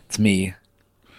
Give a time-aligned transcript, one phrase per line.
[0.08, 0.53] It's me,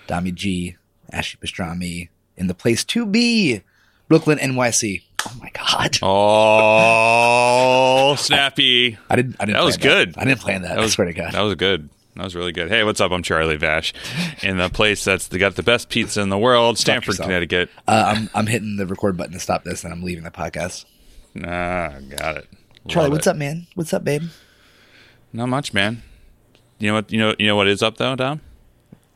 [0.06, 0.76] Dami G,
[1.12, 3.62] Ashley Pastrami, in the place to be,
[4.08, 5.02] Brooklyn, NYC.
[5.26, 5.98] Oh my god.
[8.10, 8.96] Oh, snappy.
[9.10, 10.18] I didn't I didn't That was plan good.
[10.18, 10.76] I didn't plan that.
[10.76, 11.32] That was I swear to God.
[11.32, 11.90] That was good.
[12.18, 12.68] That was really good.
[12.68, 13.12] Hey, what's up?
[13.12, 13.94] I'm Charlie Vash,
[14.42, 17.16] in the place that's got the best pizza in the world, Stamford.
[17.16, 17.70] Connecticut.
[17.86, 20.84] Uh, I'm I'm hitting the record button to stop this and I'm leaving the podcast.
[21.44, 22.48] Ah, got it.
[22.88, 23.30] Charlie, Love what's it.
[23.30, 23.68] up, man?
[23.76, 24.22] What's up, babe?
[25.32, 26.02] Not much, man.
[26.80, 27.12] You know what?
[27.12, 27.34] You know.
[27.38, 28.40] You know what is up though, Dom.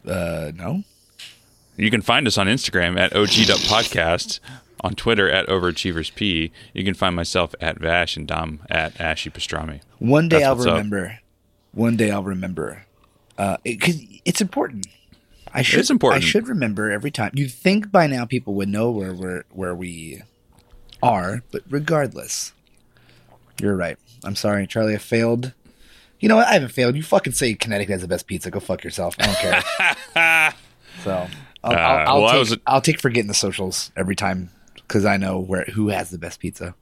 [0.06, 0.84] Uh no.
[1.76, 4.38] You can find us on Instagram at OG.podcast,
[4.82, 6.52] on Twitter at OverachieversP.
[6.72, 9.80] You can find myself at Vash and Dom at Ashy Pastrami.
[9.98, 10.74] One day That's I'll what's up.
[10.74, 11.18] remember.
[11.72, 12.84] One day I'll remember.
[13.38, 14.86] Uh, because it's important.
[15.54, 15.80] I should.
[15.80, 16.22] is important.
[16.22, 17.32] I should remember every time.
[17.34, 20.22] You'd think by now people would know where we're where we
[21.02, 22.52] are, but regardless,
[23.60, 23.98] you're right.
[24.24, 24.94] I'm sorry, Charlie.
[24.94, 25.52] I failed.
[26.20, 26.46] You know what?
[26.46, 26.94] I haven't failed.
[26.96, 28.50] You fucking say Connecticut has the best pizza.
[28.50, 29.16] Go fuck yourself.
[29.18, 30.54] I don't care.
[31.04, 31.26] so
[31.64, 35.04] I'll, I'll, Uh, I'll well, take, was- I'll take forgetting the socials every time because
[35.04, 36.74] I know where who has the best pizza.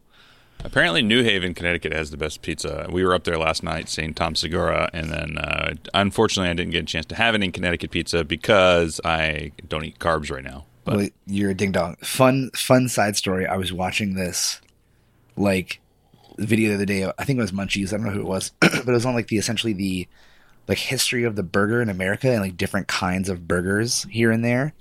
[0.64, 2.86] Apparently, New Haven, Connecticut has the best pizza.
[2.90, 6.72] We were up there last night seeing Tom Segura, and then uh, unfortunately, I didn't
[6.72, 10.66] get a chance to have any Connecticut pizza because I don't eat carbs right now.
[10.84, 11.96] But well, you're a ding dong.
[12.02, 13.46] Fun, fun side story.
[13.46, 14.60] I was watching this,
[15.36, 15.80] like,
[16.38, 17.04] video the other day.
[17.18, 17.92] I think it was Munchies.
[17.92, 20.08] I don't know who it was, but it was on like the essentially the
[20.68, 24.44] like history of the burger in America and like different kinds of burgers here and
[24.44, 24.72] there.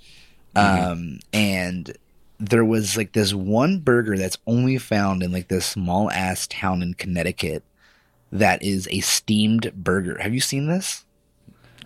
[0.56, 1.96] Um, and
[2.40, 6.82] there was like this one burger that's only found in like this small ass town
[6.82, 7.62] in Connecticut
[8.32, 10.18] that is a steamed burger.
[10.20, 11.04] Have you seen this?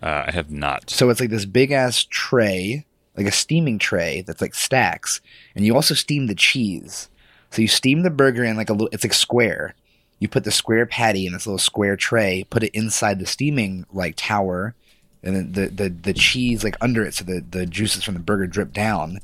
[0.04, 0.91] uh, I have not.
[0.91, 2.84] So it's like this big ass tray,
[3.16, 5.20] like a steaming tray that's like stacks,
[5.56, 7.09] and you also steam the cheese.
[7.50, 9.75] So you steam the burger in like a little, it's like square.
[10.19, 13.87] You put the square patty in this little square tray, put it inside the steaming
[13.93, 14.75] like tower,
[15.22, 18.20] and then the the, the cheese like under it, so the the juices from the
[18.20, 19.20] burger drip down.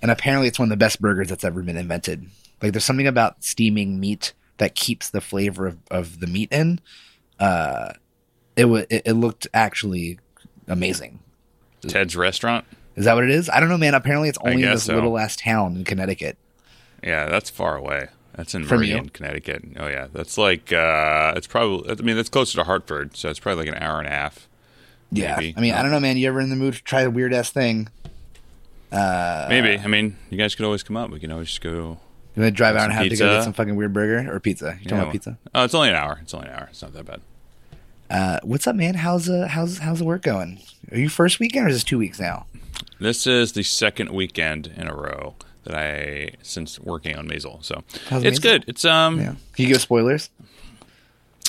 [0.00, 2.26] And apparently, it's one of the best burgers that's ever been invented.
[2.62, 6.80] Like there's something about steaming meat that keeps the flavor of, of the meat in.
[7.38, 7.92] Uh,
[8.56, 10.18] it wa it, it looked actually
[10.66, 11.20] amazing.
[11.82, 12.64] Ted's Restaurant?
[12.96, 13.48] Is that what it is?
[13.48, 13.94] I don't know, man.
[13.94, 14.94] Apparently, it's only in this so.
[14.94, 16.36] little ass town in Connecticut.
[17.02, 18.08] Yeah, that's far away.
[18.34, 19.10] That's in From Meriden, you?
[19.10, 19.64] Connecticut.
[19.78, 20.08] Oh, yeah.
[20.12, 23.76] That's like, uh, it's probably, I mean, that's closer to Hartford, so it's probably like
[23.76, 24.48] an hour and a half.
[25.10, 26.16] Yeah, I mean, I don't know, man.
[26.16, 27.88] You ever in the mood to try a weird ass thing?
[28.92, 29.78] Uh, Maybe.
[29.78, 31.10] I mean, you guys could always come up.
[31.10, 31.98] We can always just go.
[32.34, 34.38] You want to drive out and have to go get some fucking weird burger or
[34.40, 34.76] pizza?
[34.80, 35.38] You talking Yeah, about pizza?
[35.54, 36.18] Oh, it's only an hour.
[36.22, 36.68] It's only an hour.
[36.70, 37.20] It's not that bad.
[38.10, 38.94] Uh, what's up, man?
[38.94, 40.60] How's uh, how's how's the work going?
[40.90, 42.46] Are you first weekend or is this two weeks now?
[43.00, 45.34] This is the second weekend in a row
[45.64, 47.62] that I since working on Maisel.
[47.62, 48.42] So How's it's Maisel?
[48.42, 48.64] good.
[48.68, 49.26] It's um Yeah.
[49.52, 50.30] Can you give spoilers?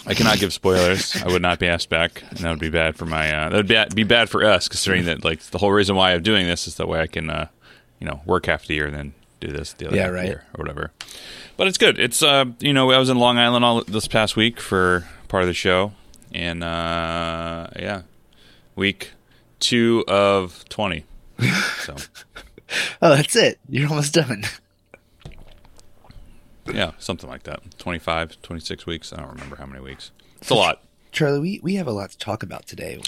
[0.05, 1.15] I cannot give spoilers.
[1.21, 3.31] I would not be asked back, and that would be bad for my.
[3.31, 6.13] Uh, that would be, be bad for us, considering that like the whole reason why
[6.13, 7.47] I'm doing this is that way I can, uh,
[7.99, 10.25] you know, work half the year and then do this the other Yeah, half right.
[10.25, 10.91] year or whatever.
[11.57, 11.99] But it's good.
[11.99, 15.43] It's uh, you know, I was in Long Island all this past week for part
[15.43, 15.91] of the show,
[16.33, 18.01] and uh, yeah,
[18.75, 19.11] week
[19.59, 21.03] two of twenty.
[21.83, 21.95] So
[23.01, 23.59] Oh, that's it.
[23.67, 24.43] You're almost done.
[26.73, 27.77] Yeah, something like that.
[27.79, 29.13] 25, 26 weeks.
[29.13, 30.11] I don't remember how many weeks.
[30.41, 30.81] It's a lot.
[31.11, 33.01] Charlie, we, we have a lot to talk about today.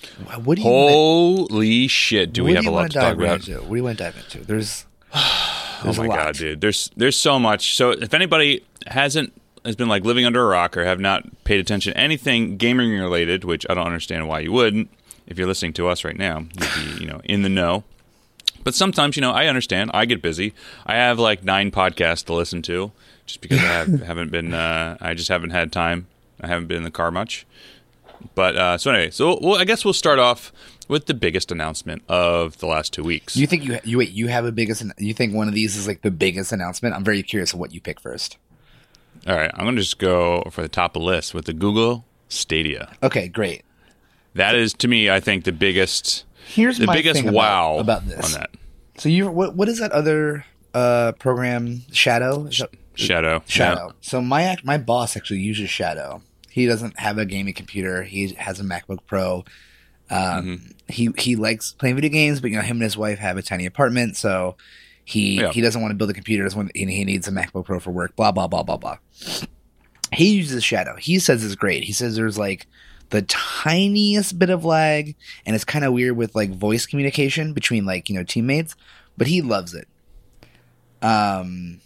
[0.44, 2.34] What do you Holy shit!
[2.34, 3.48] Do we have do a lot wanna talk about?
[3.48, 3.62] into?
[3.62, 4.40] What do you want to dive into?
[4.46, 6.18] There's Oh my a lot.
[6.18, 6.62] god, dude!
[6.62, 7.76] There's there's so much.
[7.76, 9.34] So if anybody hasn't
[9.66, 12.92] has been like living under a rock or have not paid attention to anything gaming
[13.00, 14.90] related, which I don't understand why you wouldn't.
[15.28, 17.84] If you're listening to us right now, you'd be you know in the know.
[18.64, 19.92] But sometimes you know I understand.
[19.94, 20.54] I get busy.
[20.86, 22.92] I have like nine podcasts to listen to
[23.26, 24.54] just because I have, haven't been.
[24.54, 26.08] Uh, I just haven't had time.
[26.42, 27.46] I haven't been in the car much.
[28.36, 30.52] But uh, so anyway, so well, I guess we'll start off
[30.88, 33.36] with the biggest announcement of the last two weeks.
[33.36, 34.10] You think you you wait?
[34.12, 34.84] You have a biggest?
[34.98, 36.94] You think one of these is like the biggest announcement?
[36.96, 38.38] I'm very curious of what you pick first.
[39.28, 41.54] All right, I'm going to just go for the top of the list with the
[41.54, 42.92] Google Stadia.
[43.04, 43.64] Okay, great.
[44.34, 48.08] That is, to me, I think the biggest, Here's the my biggest about- wow about,
[48.08, 48.24] this.
[48.34, 48.50] on that
[48.98, 51.82] So you what what is that other uh program?
[51.92, 52.44] Shadow.
[52.44, 53.42] That- Shadow.
[53.48, 53.94] Shadow.
[54.02, 56.22] So my my boss actually uses Shadow.
[56.50, 58.04] He doesn't have a gaming computer.
[58.04, 59.46] He has a MacBook Pro.
[60.10, 60.56] Um, Mm-hmm.
[60.90, 63.42] He he likes playing video games, but you know him and his wife have a
[63.42, 64.58] tiny apartment, so
[65.06, 65.52] he Yeah.
[65.52, 66.44] he doesn't want to build a computer.
[66.44, 68.16] Doesn't want, and he needs a MacBook Pro for work.
[68.18, 68.98] Blah blah blah blah blah.
[70.14, 70.98] He uses Shadow.
[70.98, 71.86] He says it's great.
[71.86, 72.68] He says there's like
[73.12, 75.16] the tiniest bit of lag,
[75.46, 78.76] and it's kind of weird with like voice communication between like you know teammates.
[79.18, 79.88] but he loves it.
[81.02, 81.80] Um,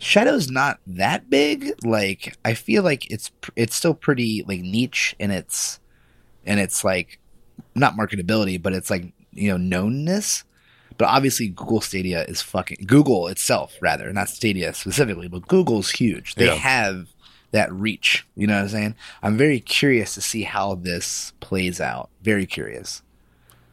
[0.00, 1.72] Shadow's not that big.
[1.84, 5.78] Like I feel like it's it's still pretty like niche in its
[6.44, 7.18] and its like
[7.74, 10.44] not marketability, but it's like you know knownness.
[10.98, 16.34] But obviously, Google Stadia is fucking Google itself, rather not Stadia specifically, but Google's huge.
[16.34, 16.54] They Yeah.
[16.56, 17.08] have
[17.52, 18.26] that reach.
[18.36, 18.94] You know what I'm saying?
[19.22, 22.10] I'm very curious to see how this plays out.
[22.22, 23.02] Very curious.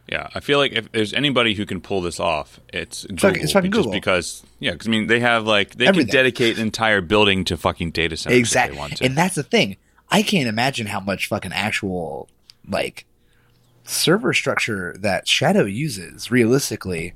[0.10, 3.18] Yeah, I feel like if there's anybody who can pull this off, it's Google.
[3.30, 3.92] fucking- it's fucking just Google.
[3.92, 6.08] because, yeah, because I mean they have like they Everything.
[6.08, 9.04] can dedicate an entire building to fucking data centers if exactly they want to.
[9.06, 9.76] and that's the thing
[10.10, 12.30] i can't imagine how much fucking actual
[12.70, 13.06] like
[13.84, 17.14] server structure that shadow uses realistically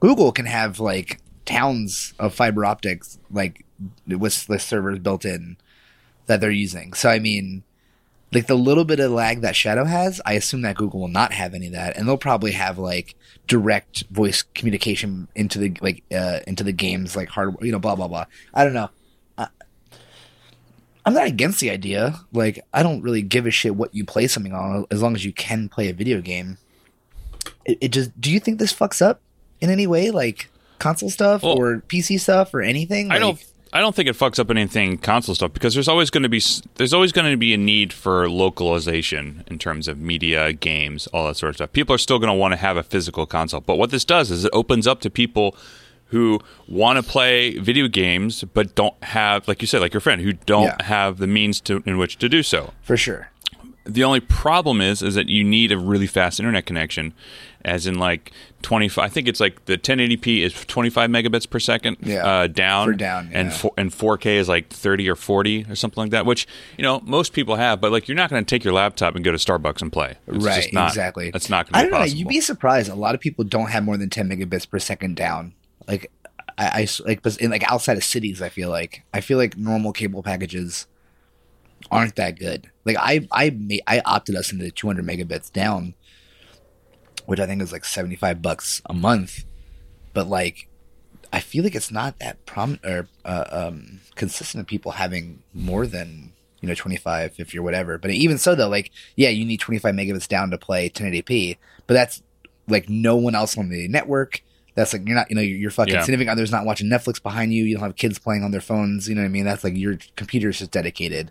[0.00, 3.64] google can have like towns of fiber optics like
[4.06, 5.56] with the servers built in
[6.26, 7.62] that they're using so i mean
[8.32, 11.32] like the little bit of lag that shadow has i assume that google will not
[11.32, 13.14] have any of that and they'll probably have like
[13.46, 17.94] direct voice communication into the like uh into the games like hard you know blah
[17.94, 18.24] blah blah
[18.54, 18.88] i don't know
[21.04, 22.20] I'm not against the idea.
[22.32, 25.24] Like, I don't really give a shit what you play something on, as long as
[25.24, 26.58] you can play a video game.
[27.64, 28.18] It, it just.
[28.20, 29.20] Do you think this fucks up
[29.60, 30.48] in any way, like
[30.78, 33.10] console stuff Well, or PC stuff or anything?
[33.10, 33.42] I don't.
[33.74, 36.42] I don't think it fucks up anything console stuff because there's always going to be
[36.74, 41.26] there's always going to be a need for localization in terms of media, games, all
[41.28, 41.72] that sort of stuff.
[41.72, 44.30] People are still going to want to have a physical console, but what this does
[44.30, 45.56] is it opens up to people
[46.06, 46.38] who
[46.68, 50.34] want to play video games but don't have, like you said, like your friend who
[50.34, 50.84] don't Yeah.
[50.84, 52.72] have the means to in which to do so.
[52.82, 53.30] for sure.
[53.84, 57.14] The only problem is is that you need a really fast internet connection,
[57.64, 58.30] as in like
[58.62, 59.04] twenty five.
[59.04, 62.26] I think it's like the 1080p is twenty five megabits per second Yeah.
[62.26, 63.56] uh, down, For down, and yeah.
[63.56, 66.24] four, and 4K is like thirty or forty or something like that.
[66.26, 66.46] Which
[66.78, 69.24] you know most people have, but like you're not going to take your laptop and
[69.24, 70.16] go to Starbucks and play.
[70.26, 70.62] It's right.
[70.62, 71.30] just not, exactly.
[71.30, 72.18] That's not I going to don't be know.
[72.18, 72.88] You'd be surprised.
[72.90, 75.54] A lot of people don't have more than 10 megabits per second down.
[75.88, 76.10] Like,
[76.58, 79.92] I, I like, in like outside of cities, I feel like I feel like normal
[79.92, 80.86] cable packages
[81.90, 82.70] aren't that good.
[82.84, 83.56] Like I I
[83.86, 85.94] I opted us into 200 megabits down,
[87.26, 89.44] which I think is like 75 bucks a month.
[90.14, 90.68] But like,
[91.32, 95.86] I feel like it's not that prom or uh, um, consistent of people having more
[95.86, 97.98] than you know 25, 50 or whatever.
[97.98, 101.94] But even so, though, like yeah, you need 25 megabits down to play 1080p, but
[101.94, 102.22] that's
[102.68, 104.42] like no one else on the network.
[104.74, 106.02] That's like you're not, you know, your, your fucking Yeah.
[106.02, 107.64] significant other's not watching Netflix behind you.
[107.64, 109.06] You don't have kids playing on their phones.
[109.08, 109.44] You know what I mean?
[109.44, 111.30] That's like your computer's just dedicated.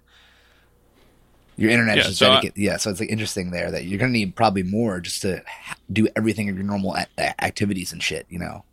[1.62, 2.58] Your internet Yeah, is so I- dedicated.
[2.58, 5.76] yeah, so it's like interesting there that you're gonna need probably more just to ha-
[5.92, 8.26] do everything of your normal a- activities and shit.
[8.30, 8.64] You know?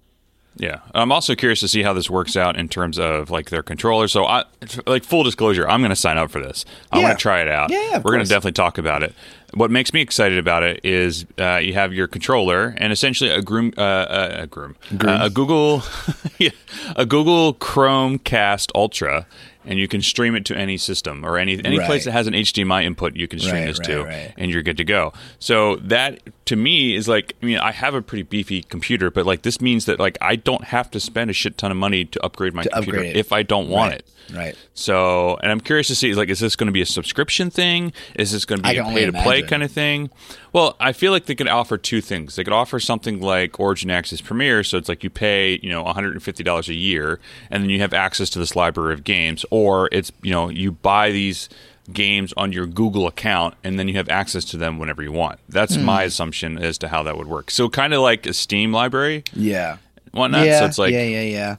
[0.56, 3.62] Yeah, I'm also curious to see how this works out in terms of like their
[3.62, 4.08] controller.
[4.08, 4.42] So, I
[4.86, 6.64] like full disclosure, I'm going to sign up for this.
[6.90, 7.04] I Yeah.
[7.04, 7.70] want to try it out.
[7.70, 9.14] Yeah, we're going to definitely talk about it.
[9.54, 13.40] What makes me excited about it is uh, you have your controller and essentially a
[13.40, 15.82] groom, uh, uh, a groom, Uh, a Google,
[16.38, 16.50] yeah,
[16.96, 19.26] a Google Chromecast Ultra,
[19.64, 22.34] and you can stream it to any system or any any place that has an
[22.34, 23.16] HDMI input.
[23.16, 24.34] You can stream Right, this right, to, right.
[24.36, 25.12] and you're good to go.
[25.38, 29.26] So that to me is like, I mean, I have a pretty beefy computer, but
[29.26, 32.04] like this means that like I don't have to spend a shit ton of money
[32.06, 34.06] to upgrade my To computer upgrade if I don't want right, it.
[34.34, 34.56] Right.
[34.74, 37.94] So, and I'm curious to see, like, is this going to be a subscription thing?
[38.14, 40.10] Is this going to be a pay to play kind of thing?
[40.52, 42.36] Well, I feel like they could offer two things.
[42.36, 45.84] They could offer something like Origin Access Premier, so it's like you pay, you know,
[45.84, 50.10] $150 a year, and then you have access to this library of games, or it's,
[50.22, 51.48] you know, you buy these
[51.92, 55.38] games on your Google account, and then you have access to them whenever you want.
[55.48, 55.84] That's Hmm.
[55.84, 57.50] my assumption as to how that would work.
[57.50, 59.76] So, kind of like a Steam library, Yeah.
[60.12, 60.46] whatnot.
[60.46, 60.58] yeah.
[60.60, 61.02] so it's like yeah.
[61.04, 61.22] Yeah.
[61.22, 61.56] Yeah.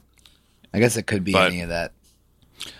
[0.72, 1.90] I guess it could be any of that.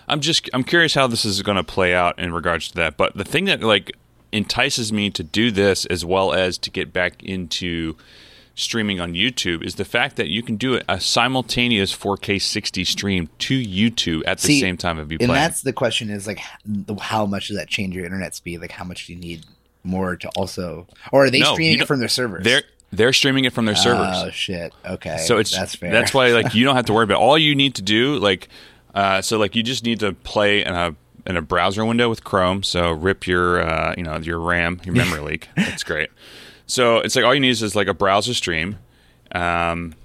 [0.07, 2.95] I'm just I'm curious how this is going to play out in regards to that.
[2.97, 3.91] But the thing that like
[4.31, 7.95] entices me to do this as well as to get back into
[8.53, 13.29] streaming on YouTube is the fact that you can do a simultaneous 4K 60 stream
[13.39, 15.41] to YouTube at the See, same time of you And playing.
[15.41, 16.39] that's the question: is like,
[16.99, 18.59] how much does that change your internet speed?
[18.61, 19.45] Like, how much do you need
[19.83, 22.43] more to also, or are they No, streaming it from their servers?
[22.43, 24.15] They're they're streaming it from their servers.
[24.17, 24.73] Oh shit!
[24.85, 25.91] Okay, so it's that's fair.
[25.91, 28.49] That's why like you don't have to worry about all you need to do like
[28.93, 30.93] uh, so like you just need to play in a
[31.31, 32.61] in a browser window with Chrome.
[32.61, 35.49] So rip your uh, you know your RAM, your memory leak.
[35.55, 36.09] That's great.
[36.67, 38.77] So it's like all you need is, is like a browser stream.
[39.33, 39.95] Um,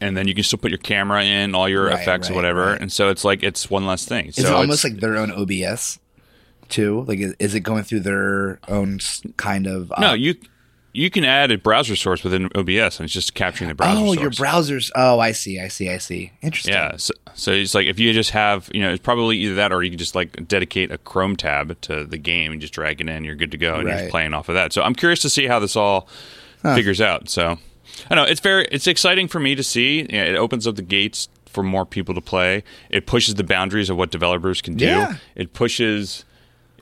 [0.00, 2.36] and then you can still put your camera in, all your Right, effects or right,
[2.36, 2.80] whatever, right.
[2.80, 4.26] and so it's like it's one less thing.
[4.26, 5.98] is so it almost like their own OBS
[6.68, 7.02] too?
[7.06, 9.92] Like, is, is it going through their own s- kind of?
[9.92, 10.34] Uh, no, you
[10.94, 14.00] you can add a browser source within OBS, and it's just capturing the browser.
[14.00, 14.20] oh, source.
[14.20, 14.90] your browsers.
[14.94, 15.58] Oh, I see.
[15.58, 15.90] I see.
[15.90, 16.32] I see.
[16.40, 16.72] Interesting.
[16.72, 19.72] Yeah, so, so it's like if you just have, you know, it's probably either that
[19.72, 23.00] or you can just like dedicate a Chrome tab to the game and just drag
[23.00, 23.24] it in.
[23.24, 24.72] You're good to go, and you're just playing off of that.
[24.72, 26.08] So I'm curious to see how this all
[26.62, 27.28] figures out.
[27.28, 27.58] So
[28.08, 30.00] I know it's very it's exciting for me to see.
[30.00, 32.62] It opens up the gates for more people to play.
[32.88, 34.86] It pushes the boundaries of what developers can do.
[34.86, 35.16] Yeah.
[35.34, 36.24] It pushes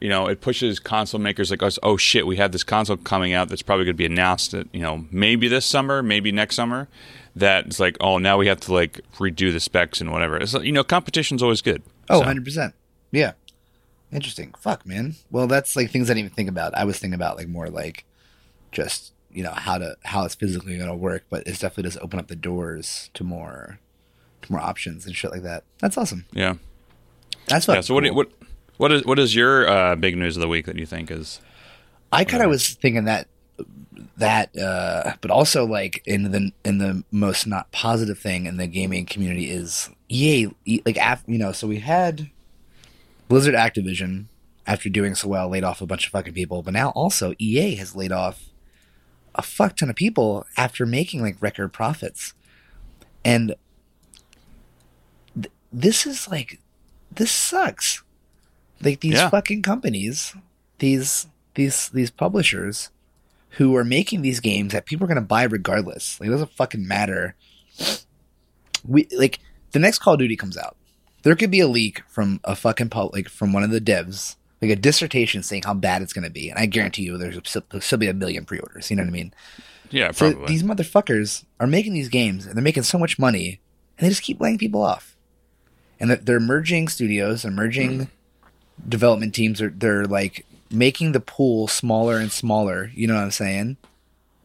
[0.03, 3.33] you know, it pushes console makers like us, oh shit, we have this console coming
[3.35, 6.57] out that's probably going to be announced at, you know, maybe this summer, maybe next
[6.57, 6.89] summer.
[7.37, 10.37] That it's like, oh, now we have to like redo the specs and whatever.
[10.37, 11.83] It's like, you know, competition's always good.
[12.11, 12.73] Oh, So, 100%.
[13.13, 13.33] Yeah.
[14.13, 14.53] Interesting.
[14.59, 15.15] Fuck, man.
[15.31, 16.77] Well, that's like things I didn't even think about.
[16.77, 18.05] I was thinking about like more like
[18.73, 21.97] just, you know, how to how it's physically going to work, but it definitely does
[21.99, 23.79] open up the doors to more
[24.43, 25.63] to more options and shit like that.
[25.79, 26.27] That's awesome.
[26.33, 26.57] yeah.
[27.47, 27.81] That's Yeah.
[27.81, 28.15] So what, cool.
[28.15, 28.31] what,
[28.77, 31.41] what is, what is your uh, big news of the week that you think is,
[32.11, 33.29] I kind of was thinking that
[34.17, 38.67] that uh but also like in the in the most not positive thing in the
[38.67, 40.49] gaming community is EA
[40.85, 42.31] like af, you know so we had
[43.29, 44.27] Blizzard Activision
[44.67, 47.75] after doing so well laid off a bunch of fucking people but now also EA
[47.77, 48.53] has laid off
[49.35, 52.35] a fuck ton of people after making like record profits.
[53.25, 53.55] And
[55.35, 56.61] th- this is like
[57.11, 58.03] this sucks
[58.83, 59.31] like these Yeah.
[59.31, 60.35] fucking companies
[60.79, 62.91] these these these publishers
[63.57, 66.53] who are making these games that people are going to buy regardless like it doesn't
[66.53, 67.35] fucking matter
[68.87, 69.39] we like
[69.73, 70.77] the next call of duty comes out
[71.23, 74.37] there could be a leak from a fucking pub like from one of the devs
[74.61, 77.39] like a dissertation saying how bad it's going to be and i guarantee you there's
[77.45, 79.33] still, there'll still be a million pre-orders you know what i mean
[79.93, 80.49] yeah, so probably.
[80.49, 83.61] these motherfuckers are making these games and they're making so much money
[83.97, 85.17] and they just keep laying people off.
[86.01, 88.05] And they're merging studios, they're merging hmm.
[88.89, 93.31] Development teams, they're, they're like making the pool smaller and smaller, you know what I'm
[93.31, 93.77] saying?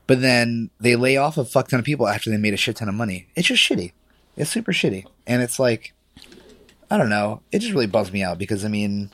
[0.05, 2.77] But then they lay off a fuck ton of people after they made a shit
[2.77, 3.27] ton of money.
[3.36, 3.91] It's just shitty.
[4.36, 5.05] It's super shitty.
[5.25, 5.93] And it's like
[6.89, 9.12] I don't know, it just really bums me out because I mean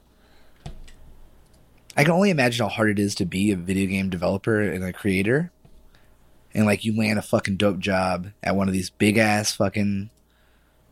[1.98, 4.84] I can only imagine how hard it is to be a video game developer and
[4.84, 5.52] a creator
[6.54, 10.10] and like you land a fucking dope job at one of these big ass fucking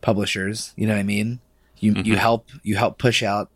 [0.00, 1.40] publishers, you know what I mean?
[1.78, 2.14] You you mm-hmm.
[2.14, 3.50] help you help push out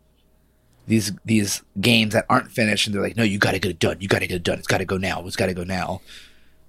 [0.87, 3.79] these these games that aren't finished and they're like, "No, you got to get it
[3.79, 3.97] done.
[3.99, 4.57] You got to get it done.
[4.57, 5.25] It's got to go now.
[5.25, 6.01] It's got to go now."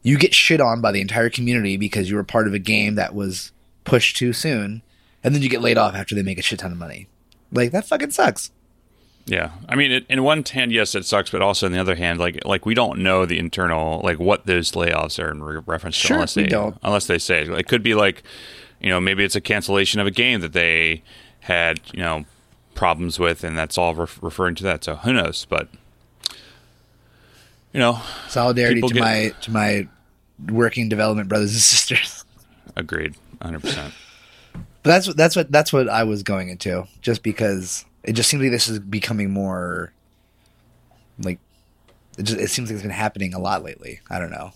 [0.02, 2.94] You get shit on by the entire community because you were part of a game
[2.94, 3.52] that was
[3.84, 4.82] pushed too soon,
[5.24, 7.08] and then you get laid off after they make a shit ton of money.
[7.52, 8.50] Like that fucking sucks.
[9.26, 11.96] Yeah, I mean, it, in one hand, yes, it sucks, but also on the other
[11.96, 15.60] hand, like like we don't know the internal like what those layoffs are in re-
[15.66, 16.76] reference to Sure, unless they don't.
[16.82, 18.22] unless they say it could be like
[18.80, 21.02] you know maybe it's a cancellation of a game that they
[21.40, 22.24] had you know
[22.78, 24.84] problems with, and that's all ref- referring to that.
[24.84, 25.44] So who knows?
[25.48, 25.68] But
[27.72, 29.88] you know, Solidarity to get- my to my
[30.50, 32.24] working development brothers and sisters.
[32.76, 33.92] agreed, hundred percent.
[34.54, 36.86] But that's what that's what that's what I was going into.
[37.02, 39.92] Just because it just seems like this is becoming more
[41.18, 41.40] like
[42.16, 44.00] it just it seems like it's been happening a lot lately.
[44.08, 44.52] I don't know.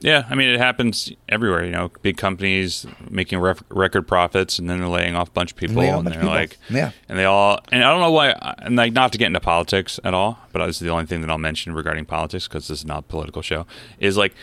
[0.00, 1.64] Yeah, I mean, it happens everywhere.
[1.64, 5.50] You know, big companies making ref- record profits, and then they're laying off a bunch
[5.52, 6.34] of people, Laying off a and they're people.
[6.34, 6.90] like, Yeah.
[7.08, 9.98] and they all, and I don't know why, and like, not to get into politics
[10.04, 12.78] at all, but this is the only thing that I'll mention regarding politics because this
[12.80, 13.66] is not a political show.
[13.98, 14.34] Is like,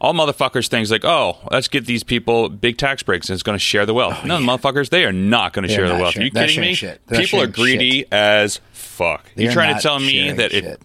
[0.00, 3.56] all motherfuckers things like, oh, let's get these people big tax breaks and it's going
[3.56, 4.18] to share the wealth.
[4.22, 6.12] Oh, no, motherfuckers, they are not going to share the wealth.
[6.14, 6.46] sharing- are you they're
[6.76, 7.18] kidding me?
[7.24, 8.08] People are greedy shit.
[8.12, 9.24] as fuck.
[9.34, 10.82] They're You're trying to tell me that shit.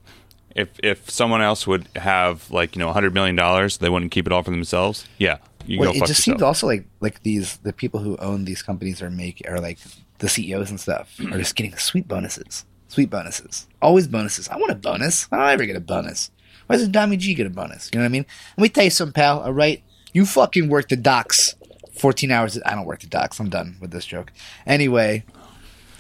[0.56, 4.26] If if someone else would have like you know 100 million dollars they wouldn't keep
[4.26, 7.22] it all for themselves yeah you Well, go it just yourself seems also like like
[7.24, 9.78] these the people who own these companies are make are like
[10.20, 12.66] the CEOs and stuff are just getting sweet bonuses.
[12.90, 13.68] Sweet bonuses.
[13.82, 14.50] Always bonuses.
[14.50, 15.28] I want a bonus.
[15.32, 16.32] I don't ever get a bonus.
[16.68, 17.90] Why doesn't Tommy G get a bonus?
[17.94, 18.26] You know what I mean?
[18.58, 19.40] Let me tell you something, pal.
[19.42, 21.56] All right, you fucking work the docks.
[21.94, 22.60] 14 hours.
[22.66, 23.40] I don't work the docks.
[23.40, 24.34] I'm done with this joke.
[24.66, 25.24] Anyway,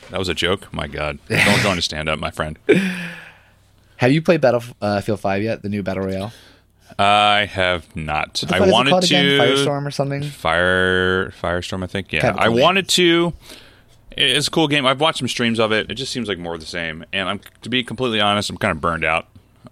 [0.09, 2.57] that was a joke my god don't go into stand up my friend
[3.99, 5.61] have you played Battlefield uh, Field 5 yet?
[5.61, 6.31] The new Battle Royale?
[6.97, 8.43] i have not.
[8.49, 9.39] I wanted to again?
[9.39, 10.23] Firestorm or something?
[10.23, 12.11] fire firestorm i think.
[12.11, 12.21] Yeah.
[12.21, 13.33] Kind of i cool wanted to.
[14.11, 14.85] It's a cool game.
[14.85, 15.89] I've watched some streams of it.
[15.91, 17.05] It just seems like more of the same.
[17.13, 19.27] And i'm to be completely honest i'm kind of burned out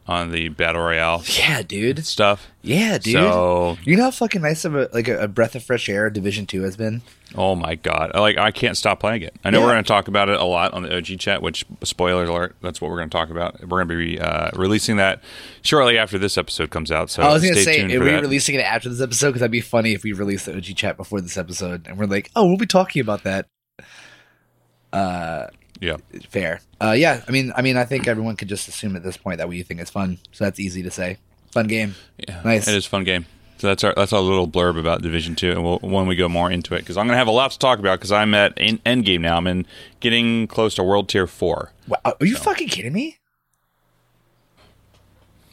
[0.08, 2.06] on the battle royale Yeah, dude.
[2.06, 3.14] stuff Yeah, dude.
[3.14, 6.10] So- you know how fucking nice of a like a, a breath of fresh air
[6.10, 7.02] Division Two has been.
[7.36, 8.12] Oh my god!
[8.16, 9.36] Like I can't stop playing it.
[9.44, 9.66] I know Yeah.
[9.66, 11.42] we're going to talk about it a lot on the OG chat.
[11.42, 13.60] Which spoiler alert, that's what we're going to talk about.
[13.60, 15.22] We're going to be uh, releasing that
[15.62, 17.10] shortly after this episode comes out.
[17.10, 18.22] So I was gonna say, tuned are we that.
[18.22, 19.28] releasing it after this episode?
[19.28, 22.06] Because that'd be funny if we released the OG chat before this episode, and we're
[22.06, 23.48] like, oh, we'll be talking about that.
[25.80, 25.98] Yeah,
[26.30, 26.62] Fair.
[26.82, 27.22] Uh, yeah.
[27.28, 29.64] I mean, I mean, I think everyone could just assume at this point that we
[29.64, 31.18] think it's fun, so that's easy to say.
[31.52, 31.96] Fun game.
[32.18, 32.68] yeah, Nice.
[32.68, 33.26] It is a fun game.
[33.58, 36.30] So that's our that's our little blurb about Division Two, and we'll, when we go
[36.30, 37.98] more into it, because I'm going to have a lot to talk about.
[38.00, 39.38] Because I'm at en- end game now.
[39.38, 39.66] I'm in
[40.00, 41.72] getting close to World Tier Four.
[41.88, 43.18] Wow, are you fucking kidding me?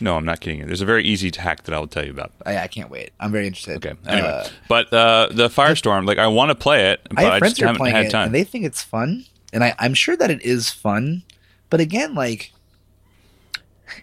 [0.01, 0.67] No, I'm not kidding you.
[0.67, 2.33] There's a very easy hack that I'll tell you about.
[2.45, 3.13] I, I can't wait.
[3.21, 3.77] I'm very interested.
[3.77, 3.95] Okay.
[4.07, 7.41] Anyway, Uh, but uh, the Firestorm, like I want to play it, but I I,
[7.41, 8.27] just haven't had time.
[8.27, 11.23] and they think it's fun, and I, I'm sure that it is fun.
[11.71, 12.53] But again, like,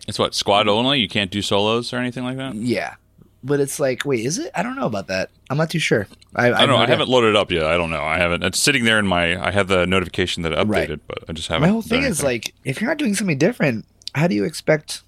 [0.08, 1.00] it's what squad only.
[1.00, 2.56] You can't do solos or anything like that.
[2.56, 2.96] yeah.
[3.44, 4.52] But it's like, wait, is it?
[4.54, 5.32] I don't know about that.
[5.50, 6.08] I'm not too sure.
[6.36, 6.78] I, I don't know.
[6.78, 7.66] I haven't loaded it up yet.
[7.66, 8.04] I don't know.
[8.04, 8.44] I haven't.
[8.44, 9.36] It's sitting there in my.
[9.44, 11.00] I have the notification that it updated, Right.
[11.08, 11.64] but I just haven't.
[11.64, 15.02] My whole thing is like, if you're not doing something different, how do you expect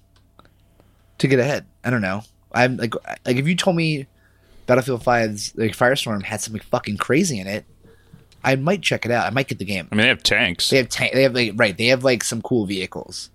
[1.18, 1.64] to get ahead?
[1.84, 2.22] I don't know.
[2.50, 4.06] I'm like, like if you told me
[4.66, 7.64] Battlefield 5's like Firestorm had something fucking crazy in it,
[8.44, 9.26] I might check it out.
[9.26, 9.88] I might get the game.
[9.90, 10.70] I mean, they have tanks.
[10.70, 11.76] They have ta- they have like right.
[11.76, 13.30] They have like some cool vehicles.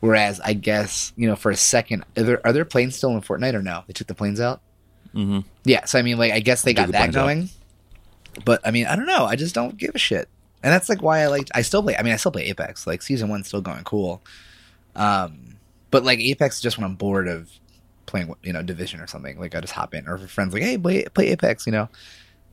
[0.00, 3.20] Whereas I guess you know for a second, are there are there planes still in
[3.20, 3.84] Fortnite or no?
[3.86, 4.60] They took the planes out.
[5.14, 5.40] Mm-hmm.
[5.64, 7.24] Yeah, so I mean, like I guess they Took got the that planes out.
[7.24, 7.48] going.
[8.44, 9.24] But I mean, I don't know.
[9.26, 10.28] I just don't give a shit,
[10.62, 11.48] and that's like why I like.
[11.54, 11.96] I still play.
[11.96, 12.86] I mean, I still play Apex.
[12.86, 14.22] Like season one's still going cool.
[14.96, 15.56] Um,
[15.90, 17.50] but like Apex is just when I'm bored of
[18.06, 19.38] playing, you know, Division or something.
[19.38, 21.72] Like I just hop in, or if a friend's like, "Hey, play play Apex," you
[21.72, 21.88] know.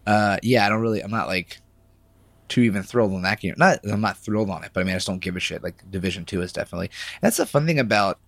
[0.06, 1.02] Uh, yeah, I don't really.
[1.02, 1.60] I'm not like
[2.50, 3.56] too even thrilled on that game.
[3.58, 5.64] Not I'm not thrilled on it, but I mean I just don't give a shit.
[5.64, 6.90] Like Division Two is definitely.
[7.22, 8.20] That's the fun thing about.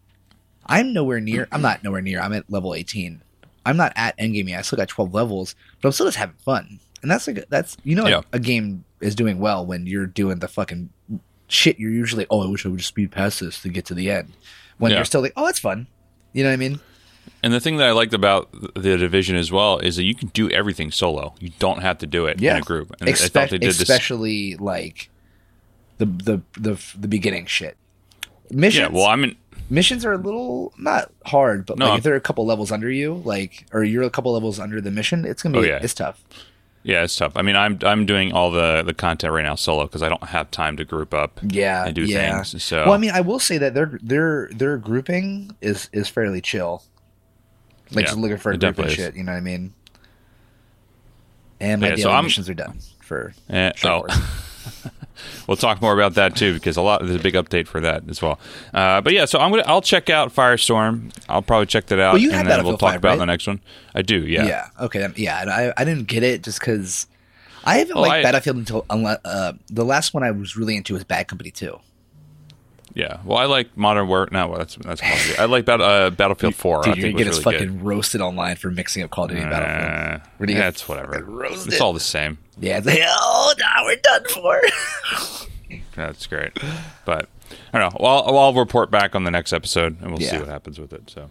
[0.66, 1.48] I'm nowhere near.
[1.52, 2.22] I'm not nowhere near.
[2.22, 3.22] I'm at level 18.
[3.66, 4.60] I'm not at endgame yet.
[4.60, 6.80] I still got 12 levels, but I'm still just having fun.
[7.02, 8.22] And that's like that's you know Yeah.
[8.34, 10.90] a game is doing well when you're doing the fucking
[11.48, 11.80] shit.
[11.80, 14.12] You're usually oh I wish I would just speed past this to get to the
[14.12, 14.34] end.
[14.78, 14.98] When Yeah.
[14.98, 15.88] you're still like oh it's fun.
[16.34, 16.80] You know what I mean?
[17.44, 20.28] And the thing that I liked about the division as well is that you can
[20.30, 21.34] do everything solo.
[21.40, 22.56] You don't have to do it Yeah.
[22.56, 22.94] in a group.
[23.00, 23.82] And I Expe- thought they did this.
[23.82, 25.10] especially like
[25.98, 27.78] the the the the beginning shit.
[28.52, 28.90] Missions.
[28.92, 29.36] Yeah, well, I mean,
[29.70, 32.90] missions are a little not hard, but No, like if they're a couple levels under
[32.92, 35.80] you, like or you're a couple levels under the mission, it's gonna be Oh, yeah.
[35.84, 36.24] it's tough.
[36.84, 37.34] yeah, it's tough.
[37.36, 40.24] I mean, I'm I'm doing all the the content right now solo because I don't
[40.24, 42.42] have time to group up Yeah, and do yeah.
[42.42, 42.64] things.
[42.64, 46.42] So Well, I mean, I will say that their their their grouping is is fairly
[46.42, 46.84] chill.
[47.92, 49.16] Like Yeah, just looking for a group and shit.
[49.16, 49.74] You know what I mean?
[51.60, 53.34] And my Yeah, so daily I'm- missions are done for.
[53.76, 53.84] Sure.
[53.92, 54.06] oh.
[55.48, 58.04] we'll talk more about that too because a lot there's a big update for that
[58.10, 58.40] as well.
[58.74, 61.12] Uh, but yeah, so I'm gonna I'll check out Firestorm.
[61.28, 63.20] I'll probably check that out, Well, you and then we'll talk 5, about right?
[63.20, 63.60] the next one.
[63.96, 64.46] I do, yeah.
[64.46, 64.68] Yeah.
[64.80, 65.08] Okay.
[65.16, 65.44] Yeah.
[65.76, 67.08] I I didn't get it just because
[67.66, 70.94] I haven't Oh, liked I- Battlefield until uh, the last one I was really into
[70.94, 71.80] was Bad Company Two.
[72.94, 73.20] Yeah.
[73.24, 74.28] Well, I like Modern War.
[74.32, 75.38] No, that's that's Call of Duty.
[75.38, 76.84] I like Bat- uh, Battlefield Four.
[76.84, 79.26] Dude, I you're think gonna get us really fucking roasted online for mixing up Call
[79.26, 79.52] of Duty and.
[79.52, 80.32] Battlefield.
[80.40, 81.24] We're gonna yeah, get it's whatever.
[81.24, 81.74] roasted.
[81.74, 82.38] It's all the same.
[82.60, 82.78] Yeah.
[82.78, 84.62] It's like, oh, now we're done for.
[85.96, 86.58] That's great.
[87.06, 87.30] But
[87.74, 87.98] I don't know.
[88.00, 90.94] Well, I'll, I'll report back on the next episode, and we'll see what happens with
[90.94, 91.10] it.
[91.10, 91.30] So.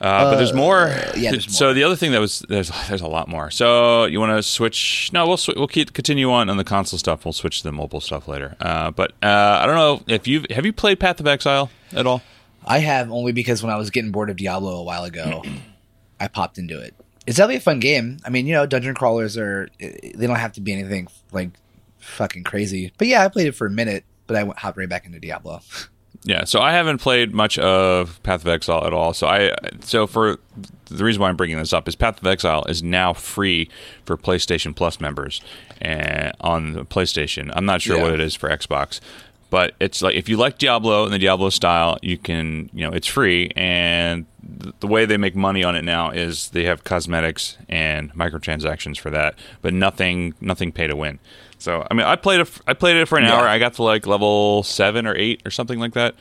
[0.00, 0.88] Uh, but there's more.
[1.16, 3.50] yeah, there's So the other thing that was there's there's a lot more.
[3.50, 5.10] So you want to switch?
[5.12, 7.24] No, we'll sw- we'll keep continue on on the console stuff.
[7.24, 8.56] We'll switch to the mobile stuff later.
[8.60, 12.06] Uh, but uh, I don't know if you have you played Path of Exile at
[12.06, 12.22] all.
[12.64, 15.42] I have only because when I was getting bored of Diablo a while ago,
[16.20, 16.94] I popped into it.
[17.26, 18.18] It's definitely a fun game.
[18.24, 21.50] I mean, you know, dungeon crawlers are they don't have to be anything like
[21.98, 22.92] fucking crazy.
[22.98, 25.18] But yeah, I played it for a minute, but I went hopped right back into
[25.20, 25.60] Diablo.
[26.28, 29.14] Yeah, so I haven't played much of Path of Exile at all.
[29.14, 30.38] So I so for
[30.84, 33.70] the reason why I'm bringing this up is Path of Exile is now free
[34.04, 35.40] for PlayStation Plus members
[35.80, 37.50] and on the PlayStation.
[37.54, 38.02] I'm not sure Yeah.
[38.02, 39.00] what it is for Xbox,
[39.48, 42.92] but it's like if you like Diablo and the Diablo style, you can you know
[42.92, 44.26] it's free and
[44.80, 49.08] the way they make money on it now is they have cosmetics and microtransactions for
[49.08, 51.20] that, but nothing nothing pay to win.
[51.58, 52.50] So I mean, I played it.
[52.66, 53.34] I played it for an Yeah.
[53.34, 53.46] hour.
[53.48, 56.14] I got to like level seven or eight or something like that.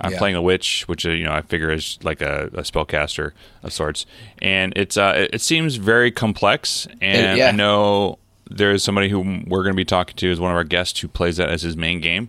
[0.00, 0.18] I'm Yeah.
[0.18, 3.72] playing a witch, which uh, you know I figure is like a, a spellcaster of
[3.72, 4.04] sorts,
[4.42, 6.86] and it's uh, it, seems very complex.
[7.00, 7.48] And yeah.
[7.48, 8.18] I know
[8.48, 11.08] there's somebody who we're going to be talking to as one of our guests who
[11.08, 12.28] plays that as his main game.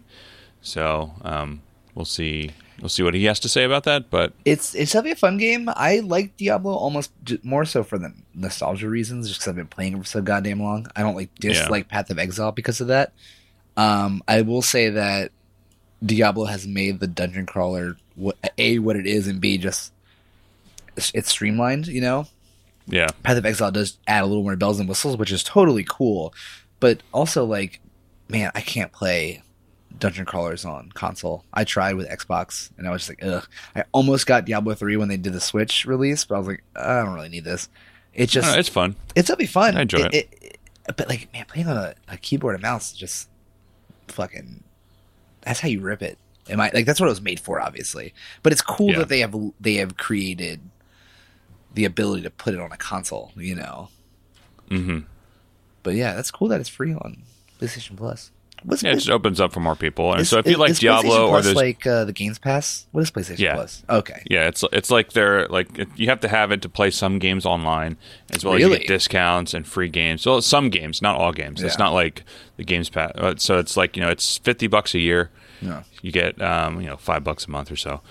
[0.61, 1.61] So um,
[1.93, 2.51] we'll see.
[2.81, 4.09] We'll see what he has to say about that.
[4.09, 5.69] But It's it's definitely a fun game.
[5.69, 7.11] I like Diablo almost
[7.43, 10.61] more so for the nostalgia reasons, just because I've been playing it for so goddamn
[10.61, 10.87] long.
[10.95, 13.13] I don't like dislike Path of Exile because of that.
[13.75, 15.31] Um, I will say that
[16.05, 19.91] Diablo has made the dungeon crawler what, a what it is, and b just
[20.95, 21.87] it's, it's streamlined.
[21.87, 22.27] You know,
[22.85, 25.85] yeah, Path of Exile does add a little more bells and whistles, which is totally
[25.87, 26.33] cool.
[26.79, 27.79] But also, like,
[28.29, 29.41] man, I can't play
[29.99, 31.43] dungeon crawlers on console.
[31.53, 33.47] I tried with Xbox, and I was just like, ugh.
[33.75, 36.63] I almost got Diablo three when they did the Switch release, but I was like,
[36.75, 37.69] I don't really need this.
[38.13, 38.95] It just don't know, it's fun.
[39.15, 39.77] it's gonna be fun.
[39.77, 40.57] I enjoy it.
[40.95, 43.29] But like, man, playing on a, a keyboard and mouse is just
[44.07, 44.63] fucking.
[45.41, 46.17] That's how you rip it.
[46.49, 48.13] Am I like that's what it was made for, obviously.
[48.41, 48.99] But it's cool Yeah.
[48.99, 50.61] that they have they have created
[51.73, 53.31] the ability to put it on a console.
[53.35, 53.89] You know.
[54.69, 54.99] hmm
[55.83, 57.23] But yeah, that's cool that it's free on
[57.59, 58.31] PlayStation Plus.
[58.63, 60.11] What's Yeah, it just opens up for more people.
[60.11, 63.01] And is- so if you like Diablo or there's like uh, the Games Pass, what
[63.01, 63.53] is PlayStation Yeah.
[63.55, 63.83] Plus?
[63.89, 66.89] Okay, Yeah, it's it's like they're like it, you have to have it to play
[66.91, 67.97] some games online
[68.33, 68.73] as well as Really?
[68.73, 70.25] you get discounts and free games.
[70.25, 71.61] Well, some games, not all games.
[71.61, 72.23] It's not like
[72.57, 73.11] the Games Pass.
[73.15, 75.29] uh, So it's like you know it's fifty bucks a year.
[75.61, 75.83] Yeah.
[76.01, 78.01] You get um, you know five bucks a month or so,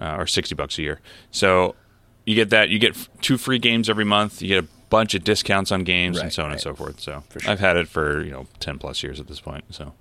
[0.00, 1.00] uh, or sixty bucks a year.
[1.30, 1.74] So
[2.26, 2.68] you get that.
[2.68, 4.40] You get two free games every month.
[4.42, 7.00] You get a bunch of discounts on games and so on and so forth.
[7.00, 7.50] So sure.
[7.50, 9.64] I've had it for you know ten plus years at this point.
[9.70, 9.92] So.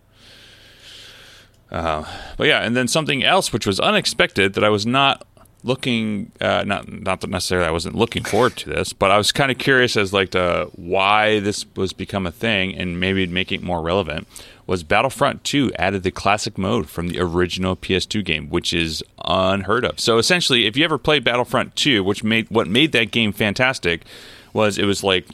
[1.71, 2.06] Uh,
[2.38, 5.25] but yeah, and then something else which was unexpected that I was not
[5.63, 9.32] looking uh, not not that necessarily I wasn't looking forward to this, but I was
[9.32, 13.51] kind of curious as like to why this was become a thing and maybe make
[13.51, 14.27] it more relevant.
[14.67, 19.84] Was Battlefront 2 added the classic mode from the original PS2 game, which is unheard
[19.84, 19.99] of.
[19.99, 24.06] So essentially, if you ever played Battlefront 2, which made what made that game fantastic
[24.53, 25.27] was it was like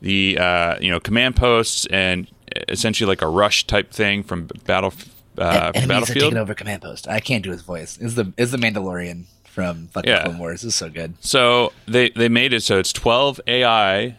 [0.00, 2.26] the uh, you know command posts and
[2.68, 4.92] essentially like a rush type thing from Battle
[5.38, 6.18] uh, enemies are Battlefield.
[6.24, 7.08] taking over command post.
[7.08, 7.98] I can't do his voice.
[7.98, 10.24] Is the is the Mandalorian from fucking Yeah.
[10.24, 10.62] Clone Wars?
[10.62, 11.14] This is so good.
[11.20, 14.16] So they they made it so it's 12 AI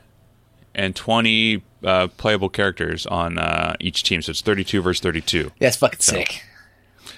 [0.75, 4.21] and 20 uh, playable characters on uh, each team.
[4.21, 5.51] So it's 32 versus 32.
[5.59, 6.43] Yeah, it's fucking sick.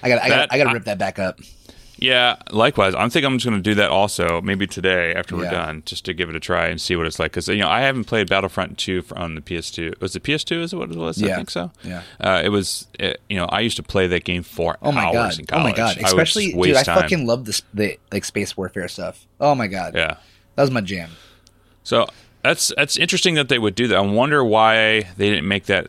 [0.02, 1.40] I got I got I got to rip that back up.
[2.02, 2.94] Yeah, likewise.
[2.94, 5.50] I think I'm just going to do that also, maybe today after we're Yeah.
[5.50, 7.32] done, just to give it a try and see what it's like.
[7.32, 10.00] Because you know, I haven't played Battlefront 2 on the PS2.
[10.00, 10.62] Was it PS2?
[10.62, 11.22] Is it what it was?
[11.22, 11.70] I think so.
[11.84, 12.02] Yeah.
[12.18, 12.88] Uh, it was.
[12.98, 15.38] It, you know, I used to play that game for Oh my hours god!
[15.40, 15.96] in Oh my college.
[15.96, 16.04] god!
[16.04, 17.02] I Especially, dude, waste I time.
[17.02, 19.26] fucking love this the like space warfare stuff.
[19.38, 19.94] Oh my god!
[19.94, 20.16] Yeah.
[20.56, 21.10] that was my jam.
[21.84, 22.06] So
[22.42, 23.96] that's that's interesting that they would do that.
[23.98, 25.88] I wonder why they didn't make that.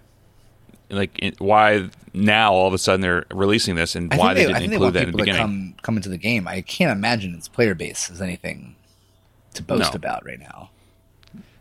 [0.90, 4.58] Like why now all of a sudden they're releasing this and why they they, didn't
[4.60, 5.42] they include want that in the beginning.
[5.42, 6.48] come come into the game.
[6.48, 8.76] I can't imagine its player base is anything
[9.54, 9.96] to boast No.
[9.96, 10.70] about right now.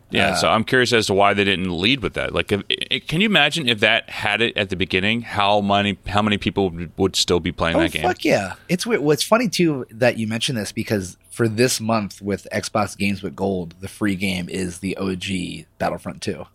[0.09, 2.33] Yeah, Uh, so I'm curious as to why they didn't lead with that.
[2.33, 5.21] Like, if, it, can you imagine if that had it at the beginning?
[5.21, 8.01] How many how many people would, would still be playing Oh that game?
[8.03, 8.55] fuck yeah!
[8.67, 8.99] It's weird.
[9.01, 13.37] Well, funny too that you mentioned this because for this month with Xbox Games with
[13.37, 16.45] Gold, the free game is the OG Battlefront Two.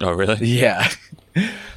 [0.00, 0.36] Oh, really?
[0.46, 0.88] Yeah.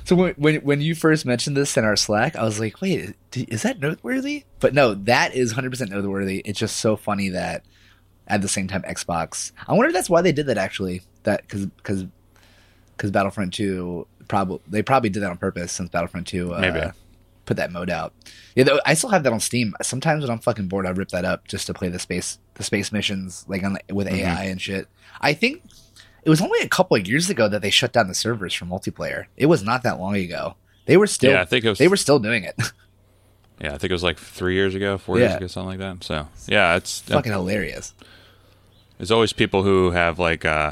[0.06, 3.16] so when, when when you first mentioned this in our Slack, I was like, wait,
[3.36, 4.46] is that noteworthy?
[4.60, 6.42] But no, that is 100% noteworthy.
[6.46, 7.64] It's just so funny that
[8.28, 9.52] at the same time Xbox.
[9.68, 11.02] I wonder if that's why they did that actually.
[11.24, 12.06] That cuz cuz
[12.98, 16.82] cuz Battlefront 2 probably they probably did that on purpose since Battlefront 2 uh, Maybe.
[17.46, 18.14] put that mode out.
[18.56, 19.74] Yeah, though, I still have that on Steam.
[19.82, 22.64] Sometimes when I'm fucking bored, I rip that up just to play the space the
[22.64, 24.18] space missions like on with Mm-hmm.
[24.26, 24.88] AI and shit.
[25.20, 25.64] I think
[26.24, 28.66] it was only a couple of years ago that they shut down the servers for
[28.66, 29.26] multiplayer.
[29.38, 30.56] It was not that long ago.
[30.86, 31.78] They were still Yeah, I think was.
[31.78, 32.56] they were still doing it.
[33.62, 35.26] Yeah, I think it was like three years ago, four Yeah.
[35.26, 36.02] years ago, something like that.
[36.06, 37.94] So yeah, it's fucking hilarious.
[38.98, 40.72] there's always people who have like uh,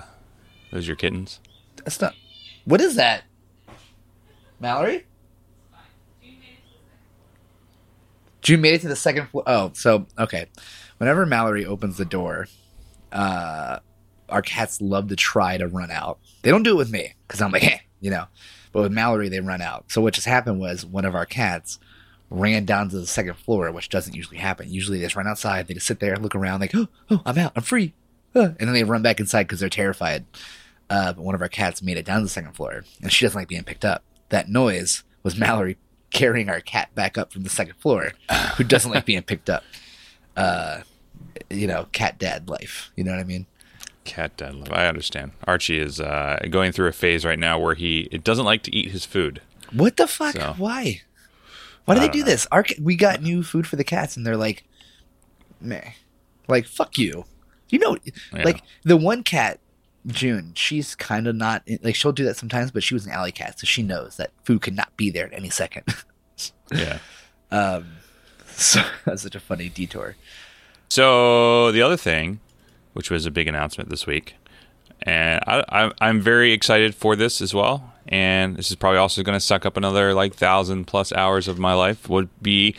[0.72, 1.42] those are your kittens.
[1.84, 2.16] That's not.
[2.64, 3.24] What is that,
[4.62, 5.06] Mallory?
[8.42, 9.44] June made it to the second floor.
[9.46, 10.46] Oh, so okay.
[10.98, 12.48] Whenever Mallory opens the door,
[13.12, 13.80] uh,
[14.30, 16.20] our cats love to try to run out.
[16.42, 18.26] They don't do it with me because I'm like, eh, you know.
[18.72, 19.86] But with Mallory, they run out.
[19.92, 21.80] So what just happened was one of our cats
[22.30, 24.70] ran down to the second floor, which doesn't usually happen.
[24.70, 25.68] Usually they just run outside.
[25.68, 27.94] They just sit there, look around, like, oh, oh I'm out, I'm free,
[28.34, 30.26] and then they run back inside because they're terrified.
[30.90, 33.26] Uh, but one of our cats made it down to the second floor, and she
[33.26, 34.04] doesn't like being picked up.
[34.30, 35.78] That noise was Mallory
[36.12, 38.14] carrying our cat back up from the second floor,
[38.58, 39.64] who doesn't like being picked up.
[40.36, 40.82] Uh,
[41.50, 42.92] you know, cat dad life.
[42.96, 43.48] You know what I mean?
[44.08, 44.72] Cat dad love.
[44.72, 45.32] I understand.
[45.46, 48.76] Archie is uh, going through a phase right now where he it doesn't like to
[48.76, 49.42] eat his food.
[49.72, 50.36] What the fuck?
[50.36, 51.02] So- Why?
[51.86, 52.26] Why do I they don't know.
[52.32, 52.48] this?
[52.52, 54.64] Our, we got new food for the cats, and they're like,
[55.62, 55.92] meh.
[56.48, 57.24] Like, fuck you.
[57.70, 57.98] You know,
[58.34, 58.44] Yeah.
[58.44, 59.60] like, the one cat,
[60.06, 63.32] June, she's kind of not, like, she'll do that sometimes, but she was an alley
[63.32, 65.84] cat, so she knows that food could not be there at any second.
[66.74, 67.00] Yeah.
[67.52, 67.88] um,
[68.48, 70.16] so that's such a funny detour.
[70.90, 72.40] So the other thing,
[72.98, 74.36] which was a big announcement this week,
[75.04, 77.94] and I, I, I'm very excited for this as well.
[78.10, 81.60] And this is probably also going to suck up another like thousand plus hours of
[81.60, 82.10] my life.
[82.10, 82.76] Would be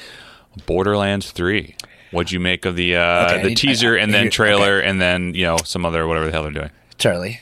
[0.66, 1.76] Borderlands Three.
[2.10, 4.80] What'd you make of the uh, Okay, the need- teaser I- I- and then trailer
[4.80, 6.70] and then you know some other whatever the hell they're doing?
[6.98, 7.40] Charlie,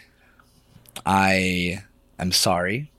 [1.04, 1.82] I
[2.18, 2.90] am sorry.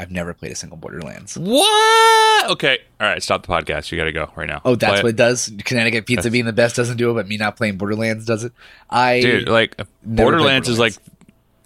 [0.00, 1.36] I've never played a single Borderlands.
[1.36, 2.50] What?
[2.50, 3.22] Okay, all right.
[3.22, 3.92] Stop the podcast.
[3.92, 4.62] You got to go right now.
[4.64, 5.52] Oh, that's Play what it does.
[5.62, 8.52] Connecticut Pizza being the best doesn't do it, but me not playing Borderlands does it.
[8.88, 9.22] I it.
[9.22, 9.48] dude.
[9.50, 10.94] Like Never Borderlands, is like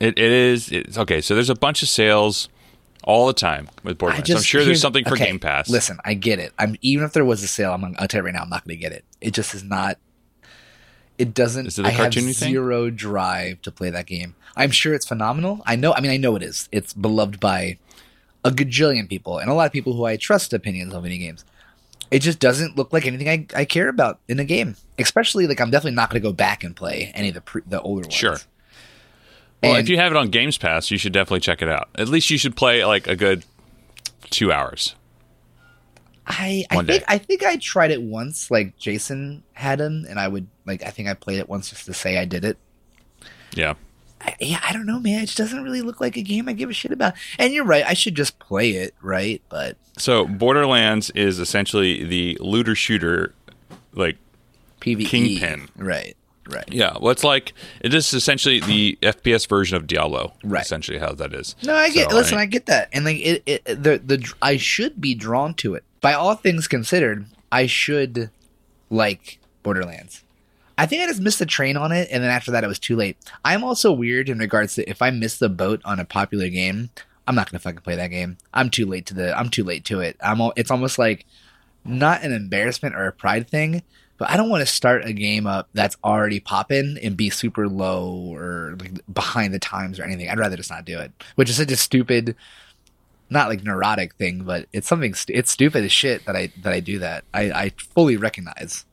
[0.00, 0.72] it, it is.
[0.72, 1.20] It's okay.
[1.20, 2.48] So there's a bunch of sales
[3.04, 4.26] all the time with Borderlands.
[4.26, 5.70] just I'm sure there's something for okay, Game Pass.
[5.70, 6.52] Listen, I get it.
[6.58, 8.50] I'm even if there was a sale, I'm gonna, I'll tell you right now, I'm
[8.50, 9.04] not going to get it.
[9.20, 9.98] It just is not.
[11.18, 11.68] It doesn't.
[11.68, 12.50] Is it I have cartoony thing?
[12.50, 14.34] zero drive to play that game.
[14.56, 15.62] I'm sure it's phenomenal.
[15.64, 15.94] I know.
[15.94, 16.68] I mean, I know it is.
[16.72, 17.78] It's beloved by
[18.44, 21.44] a gajillion people and a lot of people who I trust opinions on video games.
[22.10, 24.76] It just doesn't look like anything I, I care about in a game.
[24.98, 27.62] Especially like I'm definitely not going to go back and play any of the pre,
[27.66, 28.14] the older ones.
[28.14, 28.36] Sure.
[29.62, 31.88] Well, And- if you have it on Games Pass, you should definitely check it out.
[31.96, 33.44] At least you should play like a good
[34.30, 34.94] two hours.
[36.26, 37.06] I, I One think day.
[37.08, 40.90] I think I tried it once, like Jason had him, and I would like I
[40.90, 42.56] think I played it once just to say I did it.
[43.54, 43.74] Yeah.
[44.24, 45.22] I, yeah, I don't know, man.
[45.22, 47.14] It just doesn't really look like a game I give a shit about.
[47.38, 49.42] And you're right, I should just play it, right?
[49.48, 53.34] But So Borderlands is essentially the looter shooter,
[53.92, 54.16] like
[54.80, 55.68] PVE, Kingpin.
[55.76, 56.16] right?
[56.46, 56.64] Right.
[56.68, 56.98] yeah.
[57.00, 60.34] Well, it's like it is essentially the FPS version of Diablo.
[60.44, 60.60] Right.
[60.62, 61.56] Essentially, how that is.
[61.62, 62.10] No, I get.
[62.10, 65.14] So, listen, I- I get that, and like it, it, the the I should be
[65.14, 65.84] drawn to it.
[66.02, 68.28] By all things considered, I should
[68.90, 70.22] like Borderlands.
[70.76, 72.78] I think I just missed the train on it, and then after that, it was
[72.78, 73.16] too late.
[73.44, 76.90] I'm also weird in regards to if I miss the boat on a popular game,
[77.26, 78.36] I'm not gonna fucking play that game.
[78.52, 79.36] I'm too late to the.
[79.38, 80.16] I'm too late to it.
[80.20, 80.40] I'm.
[80.56, 81.26] It's almost like
[81.84, 83.82] not an embarrassment or a pride thing,
[84.18, 87.68] but I don't want to start a game up that's already popping and be super
[87.68, 90.28] low or like behind the times or anything.
[90.28, 92.36] I'd rather just not do it, which is such a stupid,
[93.30, 95.14] not like neurotic thing, but it's something.
[95.14, 97.24] St- it's stupid as shit that I that I do that.
[97.32, 98.84] I I fully recognize,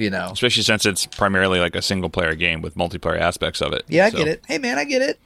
[0.00, 0.30] you know.
[0.32, 3.84] especially since it's primarily like a single player game with multiplayer aspects of it.
[3.88, 4.44] Yeah, I So- get it.
[4.46, 5.20] Hey man, I get it.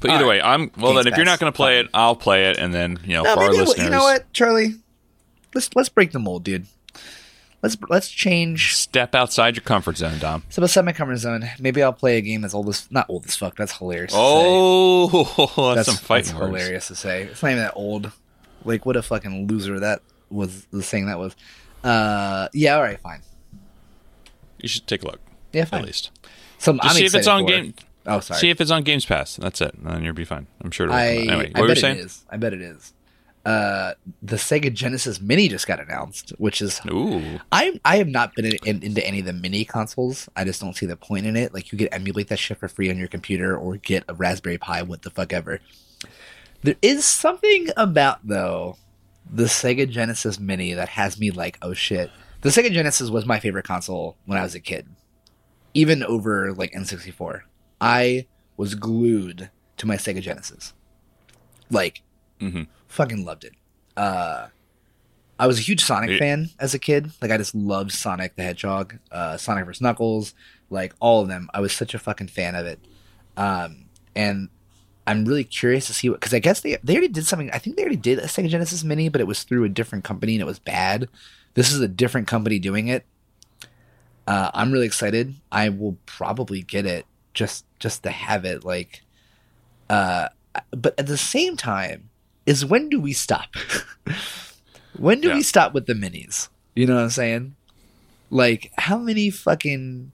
[0.00, 0.92] But either All way, I'm well.
[0.94, 3.14] Games then, if you're not going to play it, I'll play it, and then you
[3.14, 4.74] know, No, for our listeners, you know what, Charlie?
[5.54, 6.66] Let's let's break the mold, dude.
[7.62, 8.74] Let's let's change.
[8.74, 10.42] step outside your comfort zone, Dom.
[10.48, 13.24] So beside my comfort zone, maybe I'll play a game that's old as not old
[13.26, 13.54] as fuck.
[13.54, 14.10] That's hilarious.
[14.10, 14.22] to say.
[14.24, 17.22] Oh, that's, that's, some fighting that's hilarious to say.
[17.22, 18.10] It's not even that old.
[18.64, 20.66] Like what a fucking loser that was.
[20.72, 21.36] The thing that was.
[21.84, 22.74] Uh, yeah.
[22.74, 22.98] All right.
[22.98, 23.20] Fine.
[24.62, 25.20] You should take a look
[25.52, 25.66] Yeah.
[25.72, 26.10] at least.
[26.58, 27.62] So Just I'm see if it's on for it.
[27.62, 27.74] game.
[28.06, 28.40] Oh, sorry.
[28.40, 29.36] See if it's on Games Pass.
[29.36, 29.74] That's it.
[29.74, 30.46] And then you'll be fine.
[30.62, 30.86] I'm sure.
[30.86, 31.06] It'll I.
[31.08, 31.98] Anyway, I what were you bet saying?
[31.98, 32.24] it is.
[32.30, 32.92] I bet it is.
[33.44, 38.34] Uh, the Sega Genesis Mini just got announced, which is Ooh, I I have not
[38.36, 40.28] been in, in- into any of the mini consoles.
[40.36, 41.52] I just don't see the point in it.
[41.52, 44.58] Like you could emulate that shit for free on your computer or get a Raspberry
[44.58, 45.58] Pi, what the fuck ever.
[46.62, 48.76] There is something about though
[49.28, 52.12] the Sega Genesis Mini that has me like, oh shit.
[52.42, 54.86] The Sega Genesis was my favorite console when I was a kid,
[55.74, 57.40] even over like N64.
[57.80, 58.26] I
[58.56, 60.72] was glued to my Sega Genesis,
[61.70, 62.02] like
[62.40, 62.66] Mhm.
[62.88, 63.52] fucking loved it.
[63.96, 64.48] Uh,
[65.38, 67.10] I was a huge Sonic fan as a kid.
[67.20, 70.34] Like I just loved Sonic the Hedgehog, uh, Sonic vs Knuckles,
[70.70, 71.48] like all of them.
[71.54, 72.78] I was such a fucking fan of it.
[73.36, 74.48] Um, and
[75.06, 77.50] I'm really curious to see what because I guess they they already did something.
[77.52, 80.04] I think they already did a Sega Genesis Mini, but it was through a different
[80.04, 81.08] company and it was bad.
[81.54, 83.04] This is a different company doing it.
[84.26, 85.34] Uh, I'm really excited.
[85.50, 88.64] I will probably get it just just to have it.
[88.64, 89.02] Like,
[89.90, 90.28] uh,
[90.70, 92.08] but at the same time,
[92.46, 93.54] is when do we stop?
[94.98, 95.34] when do Yeah.
[95.34, 96.48] we stop with the minis?
[96.74, 97.54] You know what I'm saying?
[98.30, 100.12] Like, how many fucking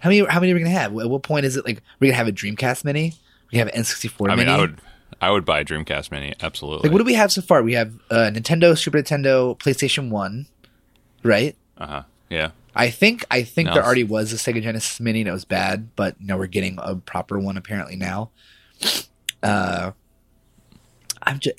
[0.00, 0.96] how many how many are we gonna have?
[0.98, 3.14] At what point is it like we're gonna have a Dreamcast mini?
[3.52, 4.46] We have an N64 I mini.
[4.46, 4.80] mean, I would,
[5.20, 6.34] I would buy a Dreamcast Mini.
[6.40, 6.88] Absolutely.
[6.88, 7.62] like, what do we have so far?
[7.62, 10.46] We have uh, Nintendo, Super Nintendo, PlayStation One,
[11.22, 11.56] right?
[11.78, 12.02] uh huh.
[12.30, 12.50] Yeah.
[12.74, 15.44] I think I think No, there already was a Sega Genesis Mini and it was
[15.44, 18.30] bad, but you know we're getting a proper one apparently now.
[19.42, 19.92] Uh,
[21.22, 21.54] I'm just.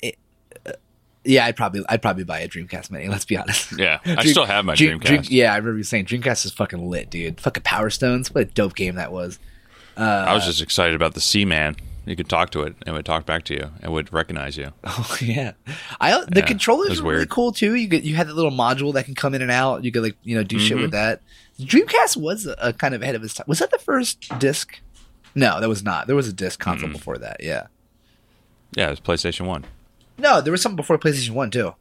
[1.24, 3.08] yeah, I'd probably I'd probably buy a Dreamcast Mini.
[3.08, 3.78] Let's be honest.
[3.78, 4.00] Yeah.
[4.04, 5.06] I still have my Dream- Dreamcast.
[5.06, 7.40] Dream- yeah, I remember you saying Dreamcast is fucking lit, dude.
[7.40, 8.34] Fucking Power Stones.
[8.34, 9.38] What a dope game that was.
[9.96, 11.76] Uh, I was just excited about the Seaman.
[12.06, 14.56] You could talk to it, and it would talk back to you, and would recognize
[14.58, 14.72] you.
[14.84, 15.52] Oh yeah,
[16.00, 17.28] I the Yeah, controllers were really weird.
[17.30, 17.74] cool too.
[17.74, 19.84] You could you had that little module that can come in and out.
[19.84, 20.82] You could like you know do shit Mhm.
[20.82, 21.22] with that.
[21.60, 23.44] Dreamcast was a, a kind of ahead of its time.
[23.48, 24.80] Was that the first disc?
[25.34, 26.06] No, that was not.
[26.06, 27.38] There was a disc console before that.
[27.42, 27.66] Yeah.
[28.76, 29.64] Yeah, it was PlayStation One.
[30.18, 31.74] No, there was something before PlayStation One too.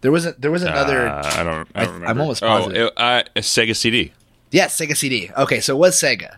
[0.00, 1.08] There was a, there was another.
[1.08, 1.68] Uh, I don't.
[1.74, 2.22] I I- don't I'm remember.
[2.22, 2.86] almost Oh, positive.
[2.88, 4.12] it, uh, Sega CD.
[4.50, 5.30] yes, Sega CD.
[5.36, 6.36] Okay, so it was Sega.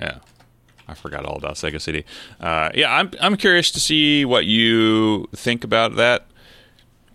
[0.00, 0.18] Yeah,
[0.86, 2.04] I forgot all about Sega CD.
[2.40, 6.26] Uh, yeah, I'm I'm curious to see what you think about that.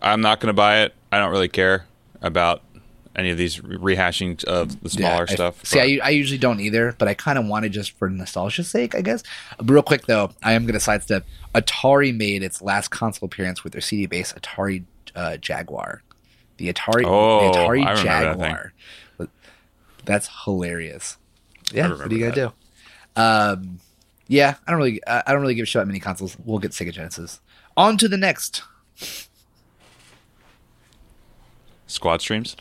[0.02, 0.94] I'm not going to buy it.
[1.12, 1.86] I don't really care
[2.22, 2.62] about
[3.16, 5.66] any of these re- rehashing of the smaller I- stuff.
[5.66, 8.96] see, I, I usually don't either, but I kind of wanted just for nostalgia's sake,
[8.96, 9.24] I guess.
[9.62, 11.26] Real quick though, I am going to sidestep.
[11.54, 14.84] Atari made its last console appearance with their CD-based Atari
[15.16, 16.02] uh, Jaguar.
[16.58, 18.38] The Atari, Oh, the Atari I remember that.
[18.38, 18.74] Jaguar.
[20.06, 21.18] That's hilarious.
[21.72, 22.52] Yeah, what are you gonna do?
[23.20, 23.80] Um,
[24.28, 26.38] yeah, I don't really, I don't really give a shit about mini consoles.
[26.46, 27.42] We'll get Sega Genesis.
[27.76, 28.64] On to the next.
[31.88, 32.56] squad streams.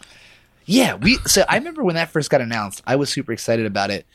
[0.64, 1.16] Yeah, we.
[1.26, 4.06] So I remember when that first got announced, I was super excited about it.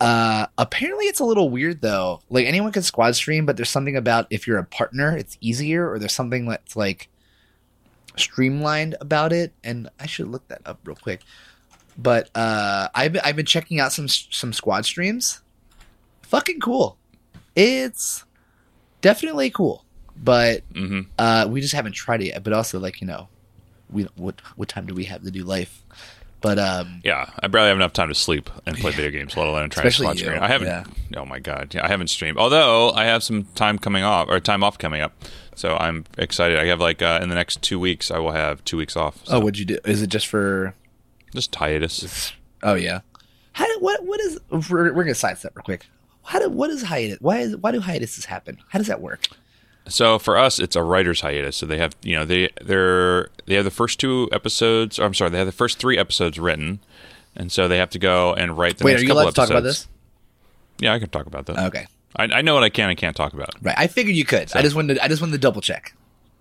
[0.00, 2.20] Uh, apparently it's a little weird though.
[2.28, 5.88] Like anyone can squad stream, but there's something about if you're a partner, it's easier,
[5.90, 7.08] or there's something that's like
[8.16, 9.52] streamlined about it.
[9.62, 11.20] And I should look that up real quick.
[11.96, 15.40] But uh, I've been, I've been checking out some some squad streams.
[16.26, 16.96] Fucking cool.
[17.56, 18.24] It's
[19.00, 19.84] definitely cool,
[20.16, 22.42] but hmm uh, we just haven't tried it yet.
[22.44, 23.28] But also, like you know,
[23.90, 25.82] we what what time do we have to do life?
[26.40, 29.48] But um, Yeah, I barely have enough time to sleep and play video games, let
[29.48, 30.42] alone try to Especially squad you, stream.
[30.42, 30.66] I haven't.
[30.68, 30.84] yeah.
[31.16, 32.36] Oh my god, yeah, I haven't streamed.
[32.36, 35.14] Although I have some time coming off or time off coming up,
[35.54, 36.58] so I'm excited.
[36.58, 39.24] I have like uh, in the next two weeks, I will have two weeks off.
[39.24, 39.78] So oh, what'd you do?
[39.86, 40.74] Is it just for?
[41.34, 42.32] just hiatus.
[42.62, 43.00] Oh yeah.
[43.52, 44.38] How what what is?
[44.50, 45.86] We're, we're gonna sidestep real quick.
[46.24, 47.18] How do what is hiatus?
[47.20, 48.58] Why is why do hiatuses happen?
[48.68, 49.26] How does that work?
[49.86, 51.56] So for us, it's a writer's hiatus.
[51.56, 54.98] So they have, you know, they they're they have the first two episodes.
[54.98, 56.80] Or I'm sorry, they have the first three episodes written,
[57.36, 59.30] and so they have to go and write the Wait, next are you couple allowed
[59.30, 59.86] to talk about this?
[60.78, 61.58] Yeah, I can talk about that.
[61.66, 63.50] Okay, I, I know what I can and can't talk about.
[63.62, 63.76] right.
[63.76, 64.54] I figured you could.
[64.56, 65.94] I just wanted to, I just wanted to double check.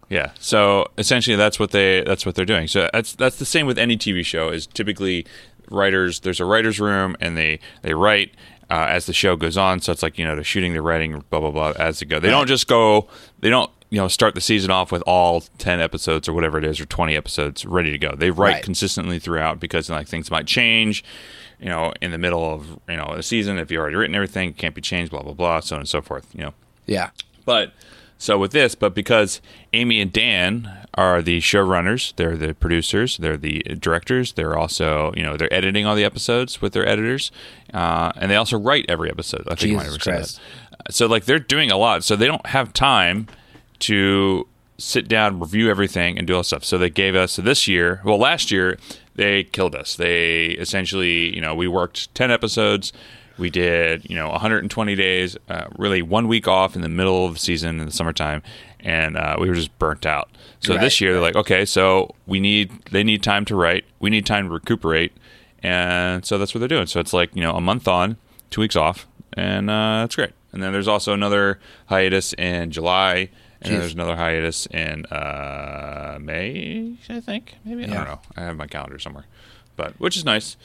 [0.10, 0.32] Yeah.
[0.40, 2.68] So essentially, that's what they that's what they're doing.
[2.68, 4.50] So that's that's the same with any TV show.
[4.50, 5.26] Is typically
[5.70, 6.22] writers.
[6.22, 8.34] There's a writers' room, and they they write.
[8.70, 11.24] Uh, as the show goes on, so it's like you know they're shooting, they're writing,
[11.30, 12.20] blah blah blah, as it go.
[12.20, 12.34] They Right.
[12.36, 13.08] don't just go.
[13.40, 16.64] They don't you know start the season off with all ten episodes or whatever it
[16.64, 18.16] is, or twenty episodes ready to go.
[18.16, 18.64] They write Right.
[18.64, 21.04] consistently throughout because like things might change.
[21.60, 24.50] You know, in the middle of you know the season, if you've already written everything,
[24.50, 25.12] it can't be changed.
[25.12, 26.28] Blah blah blah, so on and so forth.
[26.34, 26.54] You know,
[26.88, 27.10] Yeah.
[27.46, 27.74] but
[28.18, 29.42] so with this, but because
[29.74, 35.24] Amy and Dan are the showrunners, they're the producers, they're the directors, they're also you
[35.24, 37.32] know they're editing all the episodes with their editors,
[37.74, 39.44] uh, and they also write every episode.
[39.48, 40.40] I think I might Christ.
[40.86, 40.94] that.
[40.94, 43.28] So like they're doing a lot, so they don't have time
[43.80, 46.66] to sit down, review everything, and do all that stuff.
[46.66, 48.02] So they gave us so this year.
[48.04, 48.78] Well, last year
[49.16, 49.96] they killed us.
[49.96, 52.94] They essentially, you know, we worked ten episodes.
[53.38, 57.34] We did, you know, 120 days, uh, really one week off in the middle of
[57.34, 58.44] the season in the summertime,
[58.80, 60.30] and uh, we were just burnt out.
[60.60, 63.86] So Right, this year they're like, okay, so we need they need time to write,
[64.00, 65.14] we need time to recuperate,
[65.64, 66.86] and so that's what they're doing.
[66.88, 68.18] So it's like you know a month on,
[68.52, 70.32] two weeks off, and uh, that's great.
[70.52, 73.30] And then there's also another hiatus in July,
[73.62, 77.56] and then there's another hiatus in uh, May, I think.
[77.66, 78.20] Maybe I don't know.
[78.38, 79.26] I have my calendar somewhere,
[79.76, 80.56] but which is nice.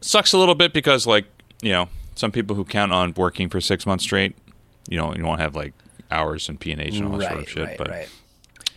[0.00, 1.24] Sucks a little bit because like
[1.60, 4.36] you know some people who count on working for six months straight,
[4.88, 5.72] you know, you won't have like
[6.10, 7.30] hours and P and H and all that Right.
[7.32, 7.64] sort of shit.
[7.66, 7.78] right.
[7.78, 8.08] but right.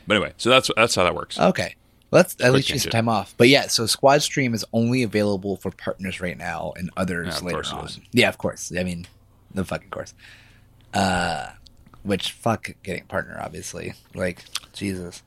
[0.08, 1.40] but anyway, so that's that's how that works.
[1.40, 1.76] Okay.
[2.12, 3.34] Well, that's at least you some time off.
[3.38, 7.48] But yeah, so Squad Stream is only available for partners right now and others Yeah,
[7.48, 7.90] later on.
[8.12, 8.72] Yeah, of course.
[8.78, 9.08] I mean,
[9.54, 10.14] the fucking course.
[10.94, 11.48] Uh,
[12.04, 13.94] which fuck getting a partner, obviously.
[14.14, 15.24] Like Jesus,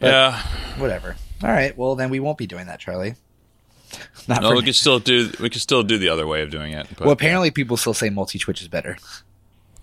[0.00, 0.38] but- yeah.
[0.78, 1.16] whatever.
[1.44, 1.76] All right.
[1.76, 3.14] Well, then we won't be doing that, Charlie.
[4.28, 6.72] Not No, we could still do we could still do the other way of doing
[6.72, 6.86] it.
[6.90, 8.96] But, well, apparently people still say multi Twitch is better.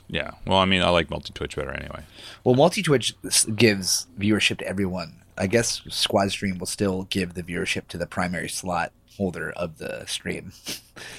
[0.08, 0.32] yeah.
[0.45, 2.04] Well, I mean, I like multi Twitch better anyway.
[2.43, 3.13] Well, multi Twitch
[3.56, 5.15] gives viewership to everyone.
[5.38, 9.78] I guess Squad Stream will still give the viewership to the primary slot holder of
[9.78, 10.52] the stream.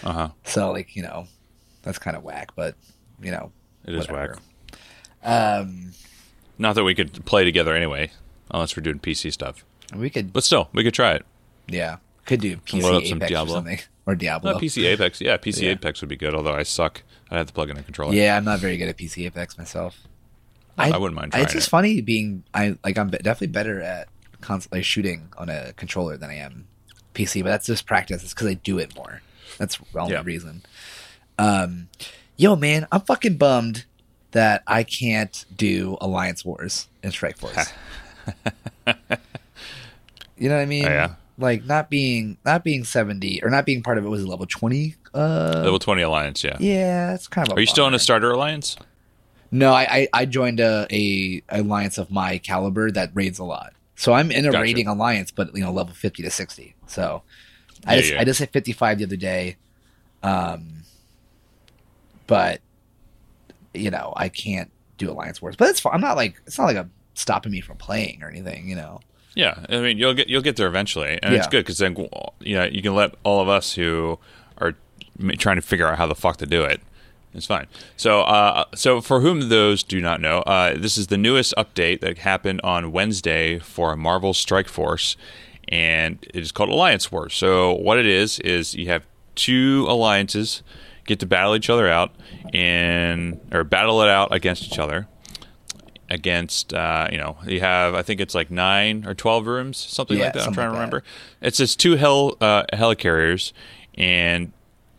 [0.04, 0.28] Uh huh.
[0.44, 1.26] So, like, you know,
[1.82, 2.74] that's kind of whack, but,
[3.22, 3.50] you know,
[3.86, 4.36] It is whatever.
[5.22, 5.60] whack.
[5.62, 5.92] Um,
[6.58, 8.10] Not that we could play together anyway,
[8.50, 9.64] unless we're doing PC stuff.
[9.96, 11.24] we could, But still, we could try it.
[11.66, 11.96] yeah,
[12.30, 13.52] could do PC load up some Apex Diablo.
[13.54, 13.78] or something.
[14.06, 14.52] Or Diablo.
[14.52, 15.20] Not PC Apex.
[15.20, 15.70] Yeah, PC Yeah.
[15.72, 16.34] Apex would be good.
[16.34, 17.02] Although I suck.
[17.30, 18.14] I'd have to plug in a controller.
[18.14, 19.98] Yeah, I'm not very good at PC Apex myself.
[20.78, 21.70] I wouldn't mind trying It's just it.
[21.70, 24.08] funny being I like I'm definitely better at
[24.40, 26.66] cons- like shooting on a controller than I am
[27.14, 28.22] PC, but that's just practice.
[28.22, 29.20] It's because I do it more.
[29.58, 30.22] That's the only Yeah.
[30.24, 30.62] reason.
[31.38, 31.88] Um,
[32.36, 33.84] yo, man, I'm fucking bummed
[34.30, 37.72] that I can't do Alliance Wars in Strike Force.
[38.86, 40.86] you know what I mean?
[40.86, 41.14] Oh, yeah.
[41.40, 44.94] Like not being not being 70 or not being part of it was level 20.
[45.12, 46.44] Uh, Level twenty alliance.
[46.44, 46.56] Yeah.
[46.60, 47.52] yeah, it's kind of.
[47.54, 48.76] A Are you still in a starter alliance?
[49.50, 53.72] No, I, I, I joined a, a alliance of my caliber that raids a lot.
[53.96, 54.62] So I'm in a Gotcha.
[54.62, 56.76] raiding alliance, but you know, level fifty to sixty.
[56.86, 57.22] So
[57.86, 58.20] I Yeah, just yeah.
[58.20, 59.56] I just hit fifty five the other day.
[60.22, 60.82] Um
[62.28, 62.60] but
[63.74, 65.56] you know, I can't do alliance wars.
[65.56, 65.94] But it's fine.
[65.94, 69.00] I'm not like it's not like a stopping me from playing or anything, you know.
[69.34, 71.96] Yeah, I mean you'll get you'll get there eventually, and it's good because then
[72.40, 74.18] you know you can let all of us who
[74.58, 74.74] are
[75.38, 76.80] trying to figure out how the fuck to do it.
[77.32, 77.68] It's fine.
[77.96, 82.00] So, uh, so for whom those do not know, uh, this is the newest update
[82.00, 85.16] that happened on Wednesday for Marvel Strike Force,
[85.68, 87.34] and it is called Alliance Wars.
[87.34, 89.04] So, what it is is you have
[89.36, 90.62] two alliances
[91.06, 92.12] get to battle each other out
[92.52, 95.06] in or battle it out against each other
[96.10, 100.18] against uh, you know you have I think it's like nine or twelve rooms something
[100.18, 100.38] Yeah, like that.
[100.40, 100.96] I'm something trying to like that.
[100.96, 101.04] remember.
[101.40, 103.52] It's just two hel uh, helicarriers
[103.96, 104.52] and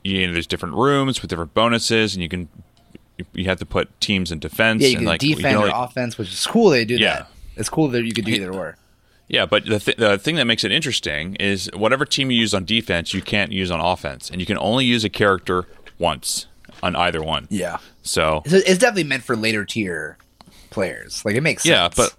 [0.04, 2.50] you know, there's different rooms with different bonuses, and you can
[3.34, 5.70] you have to put teams in defense Yeah, you and can like you defend can
[5.70, 6.70] or offense, which is cool.
[6.72, 7.14] They do Yeah.
[7.18, 7.28] that.
[7.56, 8.78] It's cool that you could do either or.
[9.28, 12.54] Yeah, but the, th- the thing that makes it interesting is whatever team you use
[12.54, 15.68] on defense, you can't use on offense, and you can only use a character
[16.00, 16.48] once
[16.84, 17.48] on either one.
[17.52, 20.18] Yeah, so it's definitely meant for later tier
[20.72, 21.24] players.
[21.24, 21.96] Like it makes yeah, sense.
[21.96, 22.16] but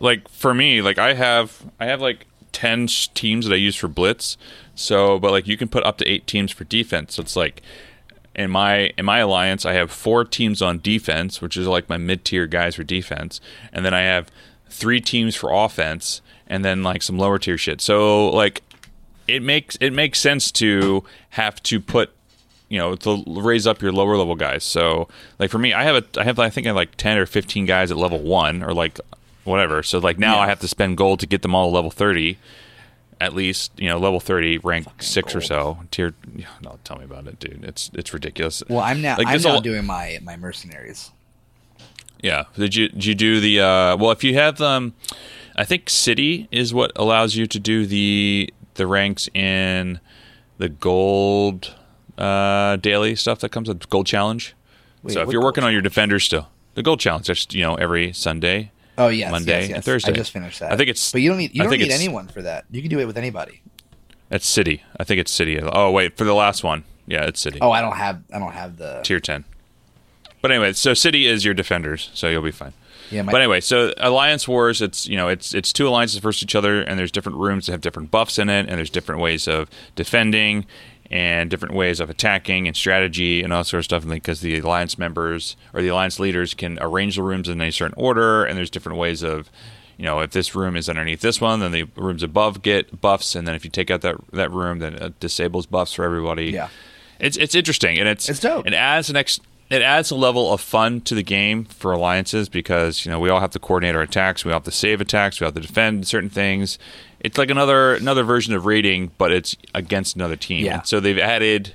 [0.00, 3.88] like for me, like I have I have like ten teams that I use for
[3.88, 4.36] blitz.
[4.74, 7.14] So, but like you can put up to eight teams for defense.
[7.14, 7.62] So it's like
[8.34, 11.96] in my in my alliance, I have four teams on defense, which is like my
[11.96, 13.40] mid tier guys for defense,
[13.72, 14.30] and then I have
[14.68, 17.80] three teams for offense, and then like some lower tier shit.
[17.80, 18.62] So like
[19.28, 22.10] it makes it makes sense to have to put
[22.72, 24.64] you know to raise up your lower level guys.
[24.64, 25.06] So
[25.38, 27.26] like for me, I have a I have I think I have like ten or
[27.26, 28.98] fifteen guys at level one or like
[29.44, 29.82] whatever.
[29.82, 30.40] So like now Yeah.
[30.42, 32.38] I have to spend gold to get them all to level thirty.
[33.20, 35.78] At least you know level thirty, rank six or so.
[35.90, 36.14] Tier,
[36.62, 37.62] no, tell me about it, dude.
[37.62, 38.62] It's it's ridiculous.
[38.68, 41.10] well, I'm now Like, I'm now a- doing my my mercenaries.
[42.22, 42.44] Yeah.
[42.56, 44.94] Did you did you do the uh well if you have um
[45.56, 50.00] I think city is what allows you to do the the ranks in
[50.58, 51.74] the gold
[52.18, 54.54] uh daily stuff that comes with gold challenge.
[55.02, 56.48] Wait, so if you're working on your defenders still.
[56.74, 58.70] The gold challenge that's you know every Sunday.
[58.98, 59.76] Oh yes, Monday yes, yes.
[59.76, 60.12] and Thursday.
[60.12, 60.72] I just finished that.
[60.72, 62.64] I think it's- but you don't need you I don't need anyone for that.
[62.70, 63.62] You can do it with anybody.
[64.28, 64.82] That's city.
[64.98, 65.60] I think it's city.
[65.60, 66.84] Oh wait, for the last one.
[67.06, 67.58] Yeah, it's city.
[67.60, 69.44] Oh, I don't have I don't have the Tier 10.
[70.40, 72.72] But anyway, so city is your defenders, so you'll be fine.
[73.10, 73.22] yeah.
[73.22, 76.80] But anyway, so Alliance Wars, it's you know, it's it's two alliances versus each other,
[76.82, 79.68] and there's different rooms that have different buffs in it, and there's different ways of
[79.94, 80.64] defending,
[81.12, 84.08] and different ways of attacking and strategy and all sort of stuff.
[84.08, 87.94] Because the alliance members or the alliance leaders can arrange the rooms in a certain
[87.98, 89.50] order, and there's different ways of,
[89.98, 93.34] you know, if this room is underneath this one, then the rooms above get buffs,
[93.34, 96.46] and then if you take out that that room, then it disables buffs for everybody.
[96.46, 96.68] Yeah.
[97.20, 98.64] it's it's interesting, and it's It's dope.
[98.64, 99.38] And as an ex.
[99.72, 103.30] It adds a level of fun to the game for alliances because you know we
[103.30, 105.60] all have to coordinate our attacks, we all have to save attacks, we have to
[105.60, 106.78] defend certain things.
[107.20, 110.66] It's like another another version of raiding, but it's against another team.
[110.66, 110.74] Yeah.
[110.74, 111.74] And so they've added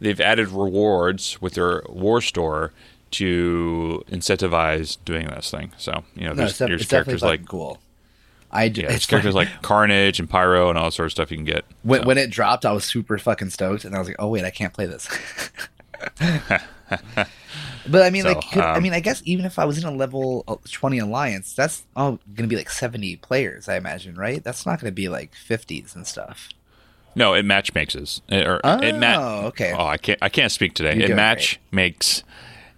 [0.00, 2.72] they've added rewards with their war store
[3.12, 5.72] to incentivize doing this thing.
[5.78, 7.78] So you know, no, there's, it's, there's characters like cool.
[8.52, 11.38] I do, yeah, it's characters like Carnage and Pyro and all sort of stuff you
[11.38, 11.64] can get.
[11.84, 14.28] when So, when it dropped, I was super fucking stoked, and I was like, "Oh
[14.28, 15.08] wait, I can't play this."
[17.88, 19.78] but I mean, So, like, could, I um, mean, I guess even if I was
[19.78, 24.16] in a level twenty alliance, that's all going to be like seventy players, I imagine,
[24.16, 24.42] right?
[24.42, 26.48] That's not going to be like fifties and stuff.
[27.14, 29.72] no, it match makes it or Oh, it ma- okay.
[29.72, 30.96] Oh, I can't I can't speak today.
[30.96, 32.22] You're it match makes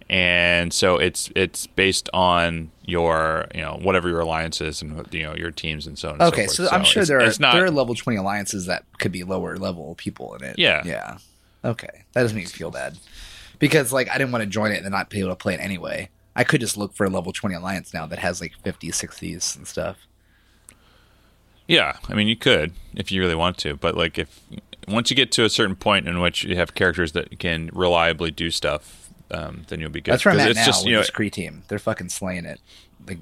[0.09, 5.23] and so it's it's based on your you know whatever your alliance is and you
[5.23, 6.21] know your teams and so on.
[6.21, 6.69] Okay, so, so.
[6.69, 9.95] I'm sure there are not there are level twenty alliances that could be lower level
[9.95, 10.59] people in it.
[10.59, 10.83] Yeah.
[10.85, 11.17] yeah.
[11.65, 12.97] Okay, that doesn't make me feel bad
[13.63, 15.53] because like I didn't want to join it and then not be able to play
[15.53, 16.09] it anyway.
[16.35, 19.55] I could just look for a level twenty alliance now that has like 50s, 60s
[19.55, 19.97] and stuff.
[21.65, 21.95] yeah.
[22.09, 24.41] I mean, you could if you really want to, but like if
[24.87, 28.31] once you get to a certain point in which you have characters that can reliably
[28.31, 30.11] do stuff, um, then you'll be good.
[30.11, 31.63] That's where I'm at it's now just with you know this Kree team.
[31.69, 32.59] They're fucking slaying it.
[33.07, 33.19] Like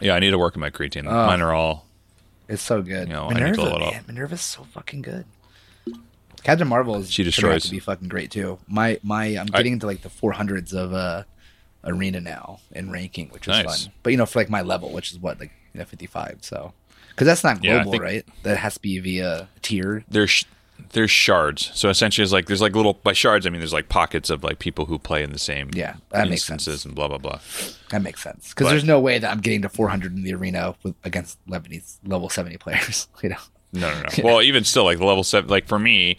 [0.00, 0.14] yeah.
[0.14, 1.06] I need to work on my Kree team.
[1.06, 1.26] Oh.
[1.26, 1.84] Mine are all
[2.48, 3.08] it's so good.
[3.08, 3.92] You know, I need to Minerva, level it up.
[3.92, 5.26] man, Minerva's so fucking good.
[6.44, 7.64] Captain Marvel is She destroys.
[7.64, 8.58] to be fucking great too.
[8.68, 11.24] My my I'm I- getting into like the 400s of uh
[11.84, 13.84] arena now in ranking, which is Nice.
[13.84, 13.92] fun.
[14.02, 16.38] But you know, for like my level, which is what like you know 55.
[16.42, 16.72] So
[17.10, 18.26] because that's not Yeah, global, think- right?
[18.42, 20.04] That has to be via tier.
[20.08, 20.44] there's
[20.92, 21.70] there's shards.
[21.74, 23.46] So essentially, it's like there's like little by shards.
[23.46, 26.28] I mean, there's like pockets of like people who play in the same Yeah, that
[26.28, 26.66] makes sense.
[26.84, 27.38] and blah blah blah.
[27.90, 30.74] That makes sense because there's no way that I'm getting to 400 in the arena
[30.82, 33.06] with, against 70, level 70 players.
[33.22, 33.36] You know.
[33.72, 34.08] No, no, no.
[34.24, 36.16] Well, even still, like the level seven, like for me,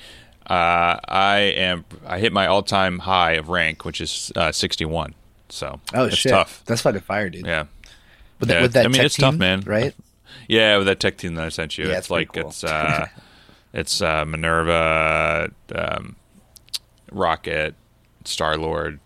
[0.47, 5.13] uh, I am I hit my all time high of rank, which is uh, 61.
[5.49, 6.63] So Oh shit, tough.
[6.65, 7.45] that's fucking fire, dude.
[7.45, 7.65] Yeah,
[8.39, 9.61] With, that, Yeah, with that I mean, it's tough, man.
[9.61, 9.93] Right?
[10.47, 10.77] yeah.
[10.77, 12.47] With that tech team that I sent you, Yeah, it's it's like cool.
[12.47, 13.05] it's uh,
[13.73, 16.15] it's uh, Minerva, um,
[17.11, 17.75] Rocket,
[18.25, 18.99] Star Lord,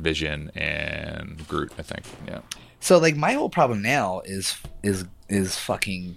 [0.00, 1.72] Vision, and Groot.
[1.78, 2.04] I think.
[2.26, 2.40] Yeah.
[2.80, 6.16] So like my whole problem now is is is fucking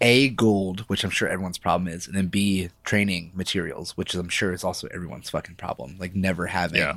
[0.00, 4.28] a gold, which I'm sure everyone's problem is, and then b training materials, which I'm
[4.28, 5.96] sure is also everyone's fucking problem.
[5.98, 6.96] Like never having, Yeah.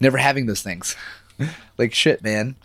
[0.00, 0.96] never having those things.
[1.78, 2.56] like shit, man.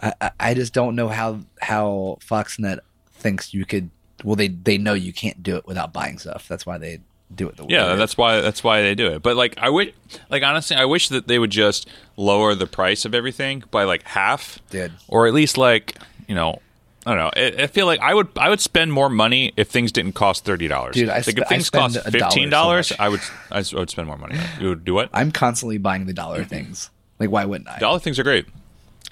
[0.00, 2.80] I, I I just don't know how how FoxNext
[3.12, 3.90] thinks you could.
[4.24, 6.46] Well, they they know you can't do it without buying stuff.
[6.48, 7.00] That's why they
[7.34, 7.68] do it the way.
[7.74, 9.22] Yeah, that's why that's why they do it.
[9.22, 9.92] But like I wish
[10.30, 14.02] like honestly I wish that they would just lower the price of everything by like
[14.04, 14.92] half Dude.
[15.08, 15.96] or at least like,
[16.28, 16.60] you know,
[17.08, 17.30] I don't know.
[17.34, 20.44] I, I feel like I would I would spend more money if things didn't cost
[20.44, 20.94] thirty dollars.
[20.94, 23.00] Dude, I like sp- if things spend cost so fifteen dollars, much.
[23.00, 24.36] I would I would spend more money.
[24.60, 25.08] You would do what?
[25.14, 26.90] I'm constantly buying the dollar things.
[27.18, 27.78] Like, why wouldn't I?
[27.78, 28.44] Dollar things are great.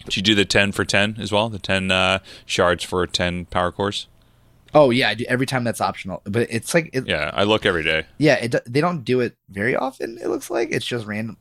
[0.04, 1.48] Did you do the ten for ten as well?
[1.48, 4.08] The ten uh, shards for ten power cores.
[4.74, 6.20] Oh yeah, I do every time that's optional.
[6.24, 8.04] But it's like, it, yeah, I look every day.
[8.18, 10.18] Yeah, it, they don't do it very often.
[10.20, 11.38] It looks like it's just random.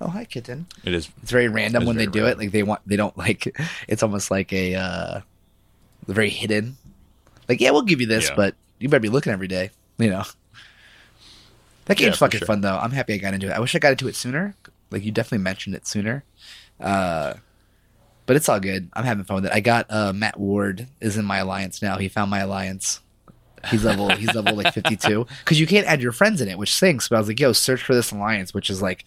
[0.00, 0.66] Oh hi, kitten.
[0.82, 2.40] It is It's very random It's when they very do random.
[2.40, 2.44] it.
[2.44, 3.56] Like they want, they don't like.
[3.88, 5.20] It's almost like a uh
[6.06, 6.76] very hidden.
[7.48, 8.36] Like yeah, we'll give you this, Yeah.
[8.36, 9.70] but you better be looking every day.
[9.98, 10.24] You know.
[11.86, 12.46] That game's for fucking sure.
[12.46, 12.76] fun though.
[12.76, 13.52] I'm happy I got into it.
[13.52, 14.54] I wish I got into it sooner.
[14.90, 16.24] Like you definitely mentioned it sooner.
[16.80, 17.34] Uh,
[18.26, 18.88] but it's all good.
[18.92, 19.52] I'm having fun with it.
[19.52, 21.98] I got uh, Matt Ward is in my alliance now.
[21.98, 23.00] He found my alliance.
[23.70, 26.74] He's level he's level like 52 because you can't add your friends in it, which
[26.74, 27.08] stinks.
[27.08, 29.04] But I was like, yo, search for this alliance, which is like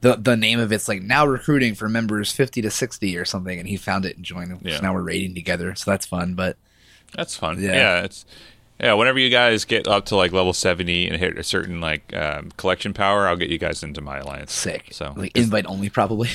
[0.00, 3.58] the the name of it's like now recruiting for members 50 to 60 or something,
[3.58, 4.58] and he found it and joined.
[4.62, 4.76] Yeah.
[4.76, 6.34] So now we're raiding together, so that's fun.
[6.34, 6.56] But
[7.14, 7.60] That's fun.
[7.60, 7.72] Yeah.
[7.72, 8.02] Yeah.
[8.02, 8.24] it's
[8.80, 8.94] yeah.
[8.94, 12.50] Whenever you guys get up to like level seventy and hit a certain like um,
[12.56, 14.52] collection power, I'll get you guys into my alliance.
[14.52, 14.88] sick.
[14.92, 16.30] So like invite only probably.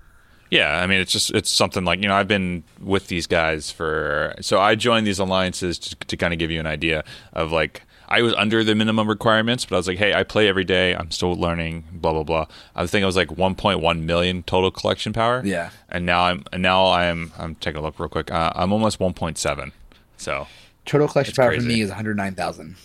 [0.50, 3.70] yeah, I mean it's just it's something like you know I've been with these guys
[3.70, 7.52] for so I joined these alliances to, to kind of give you an idea of
[7.52, 7.82] like.
[8.10, 10.94] I was under the minimum requirements, but I was like, "Hey, I play every day.
[10.94, 12.46] I'm still learning." Blah blah blah.
[12.74, 15.42] I think I was like 1.1 million total collection power.
[15.44, 15.70] Yeah.
[15.88, 18.30] and now I'm and now I'm I'm taking a look real quick.
[18.32, 19.72] Uh, I'm almost 1.7.
[20.16, 20.46] So
[20.86, 22.76] Total collection power for me is 109,000.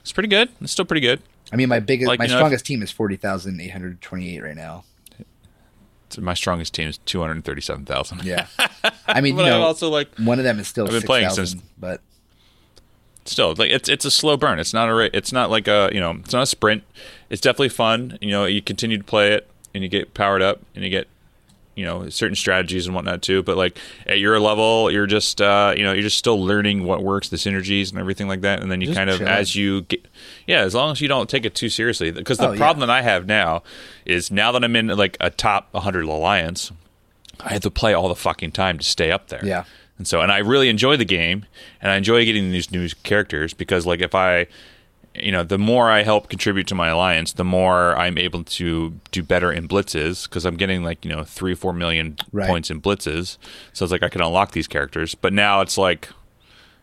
[0.00, 0.48] it's pretty good.
[0.60, 1.20] It's still pretty good.
[1.52, 4.84] I mean, my biggest, Like, my you know, if- strongest team is 40,828 right now.
[6.18, 8.22] My strongest team is 237,000.
[8.24, 8.46] Yeah.
[9.06, 11.28] I mean, you but I'm also like one of them is still I've been playing
[11.28, 12.00] 6,000, since- but
[13.24, 14.58] still like it's it's a slow burn.
[14.58, 16.82] It's not a it's not like a, you know, it's not a sprint.
[17.30, 18.18] It's definitely fun.
[18.20, 21.08] You know, you continue to play it and you get powered up and you get
[21.76, 25.74] you know certain strategies and whatnot too but like at your level you're just uh
[25.76, 28.70] you know you're just still learning what works the synergies and everything like that and
[28.70, 29.32] then you Just kind of chilling.
[29.32, 30.06] as you get
[30.46, 32.58] yeah as long as you don't take it too seriously because the Oh, yeah.
[32.58, 33.64] problem that i have now
[34.06, 36.70] is now that i'm in like a top 100 alliance
[37.40, 39.64] i have to play all the fucking time to stay up there Yeah.
[39.98, 41.44] And so and i really enjoy the game
[41.80, 44.46] and i enjoy getting these new characters because like if i
[45.16, 48.98] you know, the more I help contribute to my alliance, the more I'm able to
[49.12, 52.48] do better in blitzes because I'm getting like you know three or four million Right.
[52.48, 53.38] points in blitzes.
[53.74, 56.08] So it's like I can unlock these characters, but now it's like,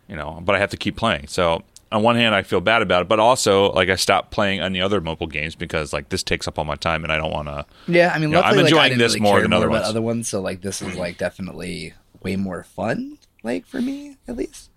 [0.07, 1.27] you know, but I have to keep playing.
[1.27, 4.61] So on one hand, I feel bad about it, but also like I stopped playing
[4.61, 7.33] any other mobile games because like this takes up all my time and I don't
[7.33, 7.65] want to.
[7.89, 9.65] yeah, I mean, You know, I'm luckily, like, enjoying didn't this really more than other
[9.67, 9.89] about ones.
[9.89, 10.29] other ones.
[10.29, 14.69] So like, this is like definitely way more fun, like for me at least.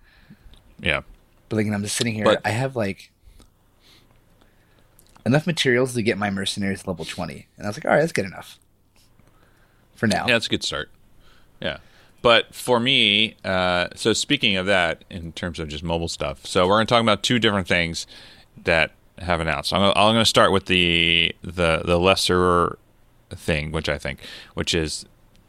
[0.80, 1.02] Yeah,
[1.48, 2.24] But like, I'm just sitting here.
[2.24, 3.10] But- I have like
[5.24, 8.12] enough materials to get my mercenaries level 20, and I was like, all right, that's
[8.12, 8.58] good enough
[9.94, 10.26] for now.
[10.26, 10.90] Yeah, that's a good start.
[11.60, 11.78] Yeah.
[12.22, 16.66] But for me, uh, so speaking of that, in terms of just mobile stuff, so
[16.66, 18.06] we're going to talk about two different things
[18.64, 19.72] that have announced.
[19.72, 22.78] I'm, I'm going to start with the the the lesser
[23.30, 24.20] thing, which I think,
[24.54, 25.04] which is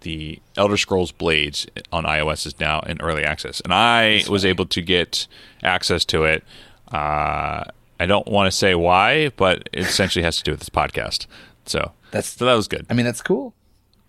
[0.05, 4.67] the Elder Scrolls Blades on iOS is now in early access, and I was able
[4.67, 5.25] to get
[5.63, 6.43] access to it.
[6.91, 7.63] Uh,
[7.99, 11.25] I don't want to say why, but it essentially has to do with this podcast.
[11.65, 12.29] So That's.
[12.29, 12.85] so that was good.
[12.87, 13.55] I mean, that's cool.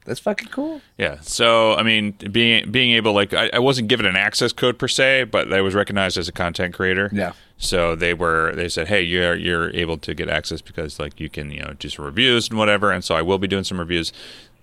[0.04, 0.82] That's fucking cool.
[0.98, 1.18] Yeah.
[1.20, 4.88] So I mean, being being able like I, I wasn't given an access code per
[4.88, 7.10] se, but I was recognized as a content creator.
[7.12, 7.32] Yeah.
[7.58, 11.28] So they were they said, hey, you're you're able to get access because like you
[11.28, 12.92] can you know do some reviews and whatever.
[12.92, 14.12] And so I will be doing some reviews.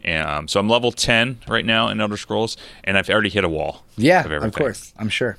[0.03, 3.43] And, um, so I'm level ten right now in Elder Scrolls, and I've already hit
[3.43, 3.83] a wall.
[3.97, 4.93] Yeah, of, of, course.
[4.97, 5.37] I'm sure.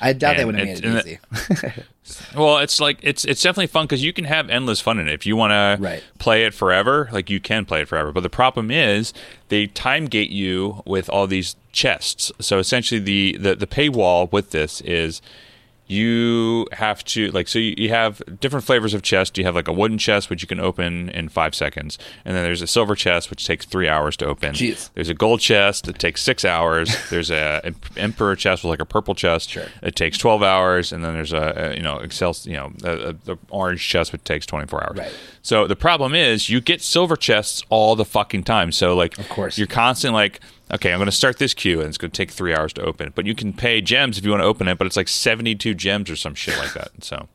[0.00, 1.82] I doubt they would have made it and easy.
[2.36, 5.14] Well, it's like it's it's definitely fun because you can have endless fun in it.
[5.14, 8.12] If you want to play it forever, like you can play it forever.
[8.12, 9.14] But the problem is
[9.48, 12.30] they time gate you with all these chests.
[12.40, 15.22] So essentially, the the, the paywall with this is
[15.86, 19.68] you have to like so you, you have different flavors of chest you have like
[19.68, 22.94] a wooden chest which you can open in five seconds and then there's a silver
[22.94, 24.88] chest which takes three hours to open Jeez.
[24.94, 28.86] there's a gold chest that takes six hours there's a emperor chest with like a
[28.86, 29.66] purple chest Sure.
[29.82, 33.36] it takes 12 hours and then there's a, a you know excel you know the
[33.50, 35.12] orange chest which takes 24 hours Right.
[35.42, 39.28] so the problem is you get silver chests all the fucking time so like Of
[39.28, 39.58] course.
[39.58, 40.40] you're constant like
[40.72, 42.82] okay i'm going to start this queue and it's going to take three hours to
[42.82, 44.96] open it but you can pay gems if you want to open it but it's
[44.96, 47.28] like 72 gems or some shit like that so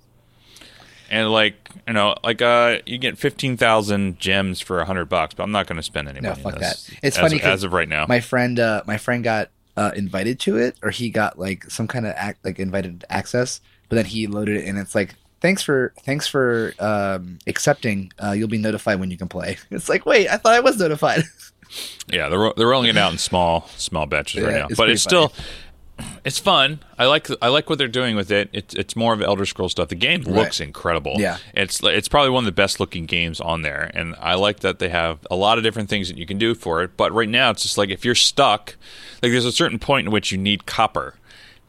[1.12, 1.56] and like
[1.88, 5.78] you know like uh you get 15000 gems for 100 bucks but i'm not going
[5.78, 6.90] to spend any No, money fuck on that.
[7.04, 10.40] It's as, funny as of right now my friend, uh, my friend got uh, invited
[10.42, 14.04] to it, or he got like some kind of act, like invited access, but then
[14.04, 18.12] he loaded it, and it's like, thanks for, thanks for um, accepting.
[18.22, 19.58] Uh, you'll be notified when you can play.
[19.72, 21.24] It's like, wait, I thought I was notified.
[22.08, 25.04] Yeah, they're they're rolling it out in small small batches right now, it's but it's
[25.04, 25.34] still
[26.24, 26.80] it's fun.
[26.98, 28.50] I like I like what they're doing with it.
[28.54, 29.90] It's it's more of Elder Scrolls stuff.
[29.90, 31.16] The game looks incredible.
[31.18, 31.38] Yeah.
[31.54, 34.80] it's it's probably one of the best looking games on there, and I like that
[34.80, 36.98] they have a lot of different things that you can do for it.
[36.98, 38.76] But right now, it's just like if you're stuck,
[39.22, 41.16] like there's a certain point in which you need copper,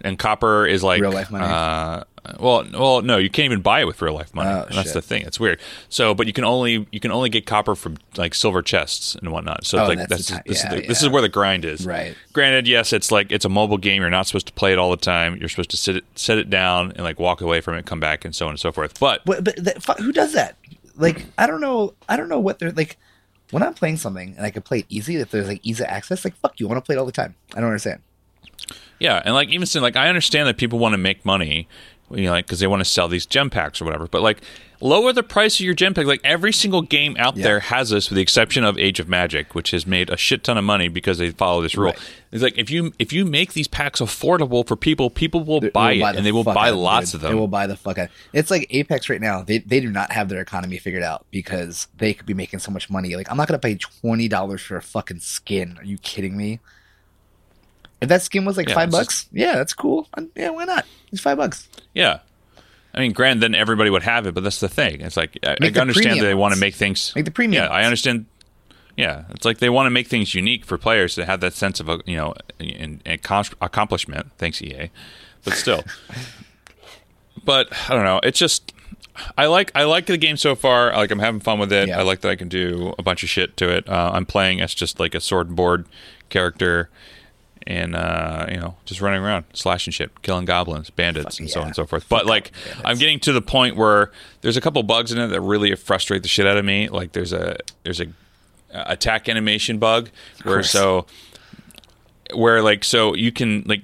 [0.00, 1.44] and copper is like Real life money?
[1.44, 2.04] Uh,
[2.38, 4.50] well, well, no, you can't even buy it with real life money.
[4.50, 4.94] Oh, that's shit.
[4.94, 5.22] the thing.
[5.22, 5.60] It's weird.
[5.88, 9.30] So, but you can only you can only get copper from like silver chests and
[9.32, 9.64] whatnot.
[9.64, 11.28] So, Oh, it's like that's that's, the this, yeah, is the, this is where the
[11.28, 11.86] grind is.
[11.86, 12.14] Right.
[12.32, 14.02] Granted, yes, it's like it's a mobile game.
[14.02, 15.36] You're not supposed to play it all the time.
[15.36, 18.00] You're supposed to sit it, set it down and like walk away from it, come
[18.00, 18.98] back, and so on and so forth.
[19.00, 20.56] But But, but that, who does that?
[20.96, 21.94] Like, I don't know.
[22.08, 22.98] I don't know what they're like.
[23.50, 26.24] When I'm playing something and I can play it easy, if there's like easy access,
[26.24, 27.34] like fuck you, I want to play it all the time.
[27.54, 28.00] I don't understand.
[29.00, 31.66] yeah, and like even still, like I understand that people want to make money,
[32.10, 34.06] you know, like because they want to sell these gem packs or whatever.
[34.06, 34.40] But like
[34.82, 36.06] lower the price of your gem pack.
[36.06, 37.44] Like every single game out Yeah.
[37.44, 40.42] there has this, with the exception of Age of Magic, which has made a shit
[40.44, 41.90] ton of money because they follow this rule.
[41.92, 41.98] Right.
[42.32, 45.70] It's like if you if you make these packs affordable for people, people will They
[45.70, 47.32] buy it the and they will buy lots of them.
[47.32, 48.08] They will buy the fuck out.
[48.32, 49.42] It's like Apex right now.
[49.42, 52.70] They they do not have their economy figured out because they could be making so
[52.70, 53.16] much money.
[53.16, 55.76] Like I'm not gonna pay twenty dollars for a fucking skin.
[55.78, 56.60] Are you kidding me?
[58.00, 60.08] If that skin was like Yeah, five bucks, yeah, that's cool.
[60.34, 60.86] Yeah, why not?
[61.12, 61.68] It's five bucks.
[61.94, 62.20] Yeah.
[62.92, 65.00] I mean, granted, then everybody would have it, but that's the thing.
[65.00, 67.12] It's like I, I understand that they want to make things.
[67.14, 68.26] Make the premium Yeah, I understand.
[68.96, 71.78] Yeah, it's like they want to make things unique for players to have that sense
[71.78, 73.18] of a you know an, an
[73.60, 74.32] accomplishment.
[74.38, 74.90] Thanks, EA,
[75.44, 75.84] but still.
[77.44, 78.20] but I don't know.
[78.24, 78.72] It's just
[79.36, 80.92] I like I like the game so far.
[80.92, 81.88] Like I'm having fun with it.
[81.88, 82.00] Yeah.
[82.00, 83.88] I like that I can do a bunch of shit to it.
[83.88, 85.86] Uh, I'm playing as just like a sword and board
[86.28, 86.90] character.
[87.66, 91.60] And uh, you know, just running around, slashing shit, killing goblins, bandits, Fuck and so
[91.60, 92.08] on and so forth.
[92.08, 92.52] But like,
[92.84, 96.22] I'm getting to the point where there's a couple bugs in it that really frustrate
[96.22, 96.88] the shit out of me.
[96.88, 98.06] Like, there's a there's a
[98.72, 100.10] uh, attack animation bug
[100.44, 101.06] where so
[102.34, 103.82] where like so you can like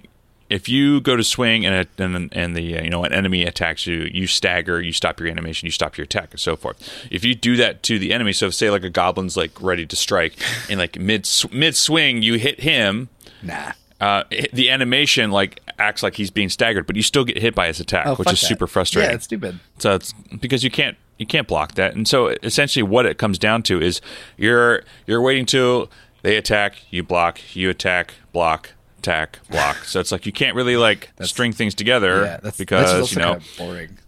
[0.49, 3.45] if you go to swing and a, and and the uh, you know an enemy
[3.45, 7.07] attacks you, you stagger, you stop your animation, you stop your attack, and so forth.
[7.11, 9.97] If you do that to the enemy, so say like a goblin's like ready to
[9.97, 10.35] strike,
[10.71, 13.09] and like mid mid swing you hit him,
[13.43, 13.73] Nah.
[14.01, 17.55] uh, it- the animation like acts like he's being staggered, but you still get hit
[17.55, 18.47] by his attack, Oh, which is that.
[18.47, 19.11] super frustrating.
[19.11, 19.59] Yeah, it's stupid.
[19.79, 23.39] So it's because you can't you can't block that, and so essentially what it comes
[23.39, 24.01] down to is
[24.37, 25.91] you're you're waiting till
[26.23, 29.77] they attack, you block, you attack, block, attack, block.
[29.85, 33.19] so it's like you can't really like string things together Yeah, that's because that's you
[33.21, 33.99] know kind of boring.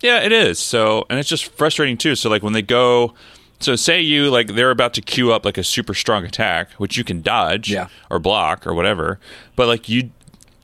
[0.00, 0.58] yeah, it is.
[0.58, 2.14] So, and it's just frustrating too.
[2.14, 3.14] So, like when they go,
[3.60, 6.96] so say you like they're about to queue up like a super strong attack, which
[6.96, 7.88] you can dodge Yeah.
[8.10, 9.18] or block or whatever,
[9.56, 10.10] but like you,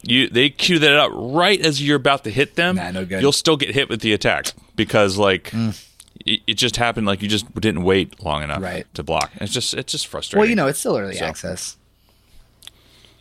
[0.03, 2.77] you they queue that up right as you're about to hit them.
[2.77, 3.19] Nah, no good.
[3.19, 3.23] Mm.
[3.23, 5.53] You'll still get hit with the attack because like.
[6.25, 8.87] It, it just happened like you just didn't wait long enough Right.
[8.95, 9.31] to block.
[9.37, 10.41] It's just it's just frustrating.
[10.41, 11.77] Well, you know, it's still early So- access.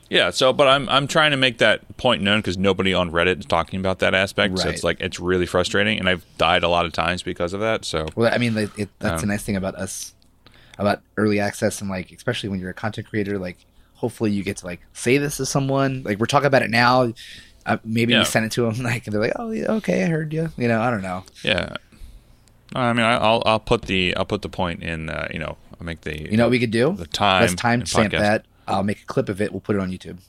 [0.10, 3.40] Yeah, so but I'm I'm trying to make that point known because nobody on Reddit
[3.40, 4.58] is talking about that aspect.
[4.60, 4.74] So Right.
[4.76, 7.86] it's like it's really frustrating, and I've died a lot of times because of that.
[7.86, 10.14] So Well, I mean, like, it, that's Um, the nice thing about us,
[10.78, 13.58] about early access, and like, especially when you're a content creator, like,
[13.96, 16.04] hopefully you get to like say this to someone.
[16.06, 17.12] Like, we're talking about it now.
[17.66, 18.20] Uh, maybe Yeah.
[18.20, 20.52] we send it to them, like, and they're like, "Oh, yeah, okay, I heard you."
[20.56, 21.24] You know, I don't know.
[21.42, 21.78] Yeah,
[22.76, 25.10] I mean, I- I'll I'll put the I'll put the point in.
[25.10, 26.94] Uh, you know, I'll make the You know what we could do?
[26.96, 27.42] the time.
[27.42, 28.46] Let's time stamp that.
[28.68, 29.52] I'll make a clip of it.
[29.52, 30.20] We'll put it on YouTube.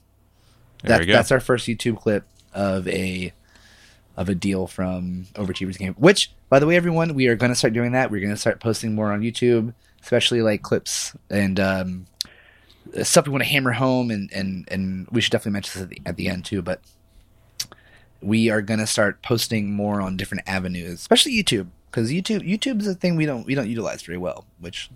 [0.82, 1.06] There That.
[1.06, 3.32] That's our first YouTube clip of a
[4.16, 5.94] of a deal from Overachievers Game.
[5.94, 8.10] Which, by the way, everyone, we are going to start doing that.
[8.10, 12.06] We're going to start posting more on YouTube, especially like clips and um,
[13.02, 14.10] stuff we want to hammer home.
[14.10, 16.62] And and and we should definitely mention this at the, at the end too.
[16.62, 16.80] But
[18.20, 22.80] we are going to start posting more on different avenues, especially YouTube, because YouTube YouTube
[22.80, 24.46] is a thing we don't we don't utilize very well.
[24.60, 24.90] Which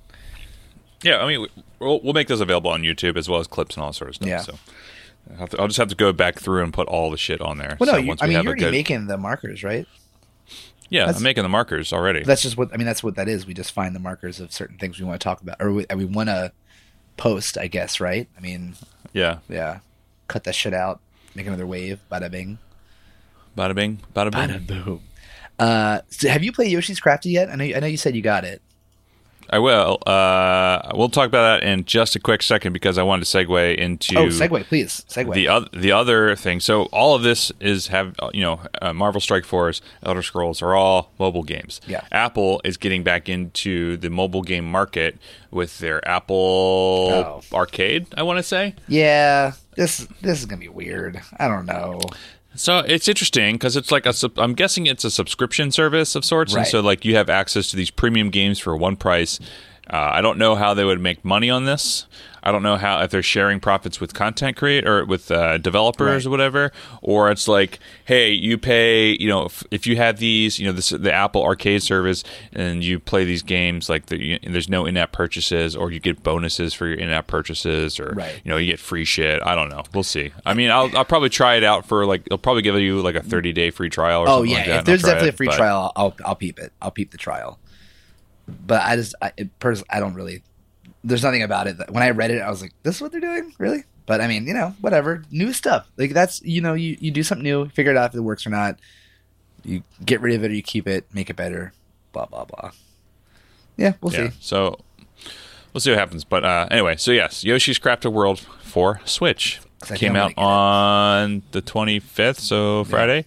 [1.02, 1.46] Yeah, I mean,
[1.78, 4.14] we'll, we'll make those available on YouTube as well as clips and all sort of
[4.16, 4.28] stuff.
[4.28, 4.40] Yeah.
[4.40, 4.54] So
[5.32, 7.40] I'll, have to- I'll just have to go back through and put all the shit
[7.40, 7.76] on there.
[7.80, 9.86] well, so no, you, once I mean have you're already good, making the markers, right?
[10.88, 12.22] yeah, that's- I'm making the markers already.
[12.24, 12.86] That's just what I mean.
[12.86, 13.46] That's what that is.
[13.46, 15.86] We just find the markers of certain things we want to talk about, or we,
[15.94, 16.52] we want to
[17.16, 17.56] post.
[17.56, 18.28] I guess, right?
[18.36, 18.74] I mean,
[19.12, 19.80] Yeah, yeah.
[20.28, 21.00] Cut that shit out.
[21.34, 22.00] Make another wave.
[22.10, 22.58] Bada bing.
[23.56, 24.66] bada bing, bada bing.
[24.66, 25.02] Bada boom.
[25.58, 27.50] Uh, so have you played Yoshi's Crafted yet?
[27.50, 27.64] I know.
[27.64, 28.60] I know you said you got it.
[29.48, 29.98] I will.
[30.06, 33.76] Uh, we'll talk about that in just a quick second because I wanted to segue
[33.76, 35.04] into Oh, segue, please.
[35.08, 35.34] Segue.
[35.34, 36.60] the other the other thing.
[36.60, 40.74] So all of this is have you know uh, Marvel Strike Force, Elder Scrolls are
[40.74, 41.80] all mobile games.
[41.86, 42.02] Yeah.
[42.12, 45.18] Apple is getting back into the mobile game market
[45.50, 46.36] with their Apple
[47.10, 47.42] Oh.
[47.52, 48.06] Arcade.
[48.16, 48.74] I want to say.
[48.88, 49.52] yeah.
[49.76, 51.20] This this is gonna be weird.
[51.38, 52.00] I don't know.
[52.54, 54.12] So it's interesting because it's like a.
[54.36, 57.76] I'm guessing it's a subscription service of sorts, and so like you have access to
[57.76, 59.38] these premium games for one price.
[59.88, 62.06] Uh, I don't know how they would make money on this.
[62.42, 66.24] I don't know how if they're sharing profits with content create or with uh, developers
[66.24, 66.28] Right.
[66.28, 66.72] or whatever,
[67.02, 70.72] or it's like, hey, you pay, you know, if, if you have these, you know,
[70.72, 74.86] this the Apple Arcade service, and you play these games, like the, you, there's no
[74.86, 78.40] in-app purchases, or you get bonuses for your in-app purchases, or Right.
[78.44, 79.42] you know, you get free shit.
[79.42, 79.82] I don't know.
[79.94, 80.32] We'll see.
[80.46, 83.14] I mean, I'll, I'll probably try it out for like, they'll probably give you like
[83.16, 84.22] a 30 day free trial.
[84.22, 86.16] or Oh something yeah, like that, if there's definitely it, a free but- trial, I'll
[86.24, 86.72] I'll peep it.
[86.80, 87.58] I'll peep the trial.
[88.48, 90.42] But I just I it, pers- I don't really.
[91.02, 93.12] There's nothing about it that when I read it, I was like, "This is what
[93.12, 95.24] they're doing, really?" But I mean, you know, whatever.
[95.30, 98.16] New stuff like that's you know you you do something new, figure it out if
[98.16, 98.78] it works or not.
[99.64, 101.72] You get rid of it or you keep it, make it better.
[102.12, 102.72] Blah blah blah.
[103.76, 104.30] Yeah, we'll yeah.
[104.30, 104.36] see.
[104.40, 104.78] So
[105.72, 106.24] we'll see what happens.
[106.24, 109.60] But uh, anyway, so yes, Yoshi's Crafted World for Switch
[109.94, 113.24] came out on the 25th, so Friday,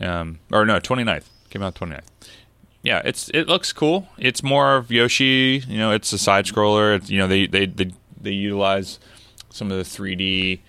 [0.00, 1.24] um, or no, 29th.
[1.50, 2.04] Came out 29th.
[2.82, 4.08] Yeah, it's it looks cool.
[4.18, 5.62] It's more of Yoshi.
[5.66, 6.96] You know, it's a side scroller.
[6.96, 8.98] It's, you know, they, they they they utilize
[9.50, 10.60] some of the 3D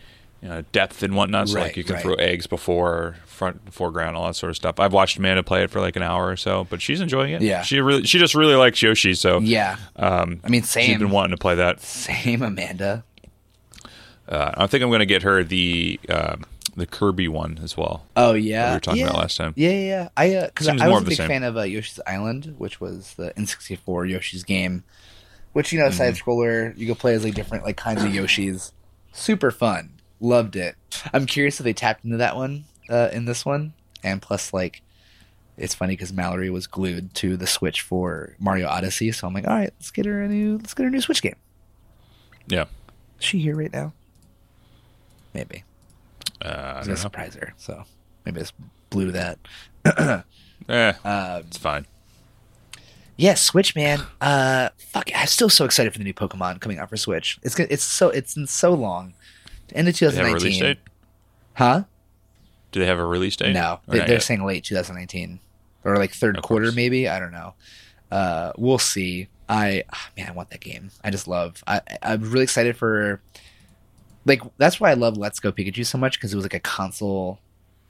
[0.42, 1.50] you know, depth and whatnot.
[1.50, 2.02] So like you can right.
[2.02, 4.80] throw eggs before front foreground, all that sort of stuff.
[4.80, 7.42] I've watched Amanda play it for like an hour or so, but she's enjoying it.
[7.42, 7.62] Yeah.
[7.62, 9.14] she really she just really likes Yoshi.
[9.14, 10.86] So Yeah, um, I mean, same.
[10.86, 11.80] She's been wanting to play that.
[11.82, 13.04] same, Amanda.
[14.28, 16.46] Uh, I think I'm going to get her the um,
[16.76, 18.06] the Kirby one as well.
[18.16, 19.08] Oh yeah, we were talking yeah.
[19.10, 19.54] about last time.
[19.56, 19.80] Yeah, yeah.
[19.80, 20.10] yeah.
[20.16, 21.28] I because Seems I was a big same.
[21.28, 24.84] fan of uh, Yoshi's Island, which was the N64 Yoshi's game,
[25.54, 25.90] which you Mm-hmm.
[25.90, 26.78] know side scroller.
[26.78, 28.72] You go play as like different like kinds of Yoshis.
[29.14, 29.94] Super fun.
[30.20, 30.76] Loved it.
[31.14, 34.82] I'm curious if they tapped into that one uh, in this one, and plus like.
[35.58, 39.46] It's funny because Mallory was glued to the Switch for Mario Odyssey, so I'm like,
[39.46, 41.36] all right, let's get her a new, let's get her a new Switch game.
[42.48, 42.64] Yeah,
[43.20, 43.94] Is she here right now?
[45.36, 45.64] Maybe.
[46.42, 46.96] Uh, I I was don't gonna know.
[46.96, 47.84] surprise her, so
[48.26, 48.54] maybe I just
[48.90, 49.40] blew that.
[50.70, 51.86] Eh, Um, it's fine.
[53.18, 54.02] Yeah, Switch, man.
[54.22, 57.40] Uh, fuck, I'm still so excited for the new Pokemon coming out for Switch.
[57.44, 59.14] It's it's so it's in so long.
[59.74, 60.44] End of Do they have a 2019.
[60.46, 60.80] release date?
[61.56, 61.84] Huh?
[62.72, 63.54] Do they have a release date?
[63.54, 64.24] No, they, they're yet?
[64.24, 65.40] saying late 2019
[65.84, 66.76] or like third Of quarter, course.
[66.76, 67.08] maybe.
[67.10, 67.54] I don't know.
[68.12, 69.28] Uh, we'll see.
[69.50, 70.92] I ah, man, I want that game.
[71.04, 71.64] I just love.
[71.68, 73.22] I I'm really excited for.
[74.26, 76.60] Like that's why I love Let's Go Pikachu so much because it was like a
[76.60, 77.40] console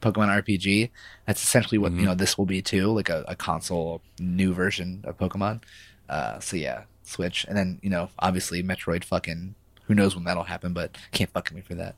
[0.01, 0.89] Pokemon RPG.
[1.27, 1.99] That's essentially what Mhm.
[1.99, 5.61] you know this will be too, like a, a console new version of Pokemon.
[6.09, 9.03] Uh, so yeah, Switch, and then you know obviously Metroid.
[9.03, 9.55] Fucking
[9.85, 11.95] who knows when that'll happen, but can't fuck me for that.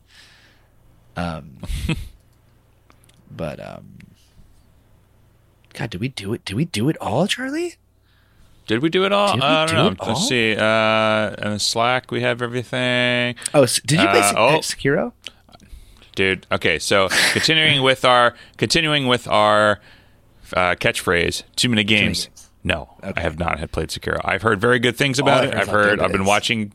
[1.16, 1.60] Um,
[3.32, 4.00] but um,
[5.74, 6.44] God, did we do it?
[6.46, 7.76] Did we do it all, Charlie?
[8.68, 9.34] Did we do it all?
[9.34, 10.06] Did we I do don't it know.
[10.08, 10.28] Let's all?
[10.28, 10.56] see.
[10.56, 13.36] Uh, in Slack, we have everything.
[13.54, 14.58] Oh, s- did you play Uh, oh.
[14.60, 15.12] Sekiro?
[16.16, 16.46] dude.
[16.52, 19.80] Okay, so continuing with our continuing with our
[20.56, 22.26] uh, catchphrase, too many games.
[22.28, 22.50] games.
[22.64, 23.14] No, Okay.
[23.18, 24.22] I have not had played Sekiro.
[24.24, 25.56] I've heard very good things about I've it.
[25.56, 26.00] I've heard.
[26.00, 26.72] I've been watching.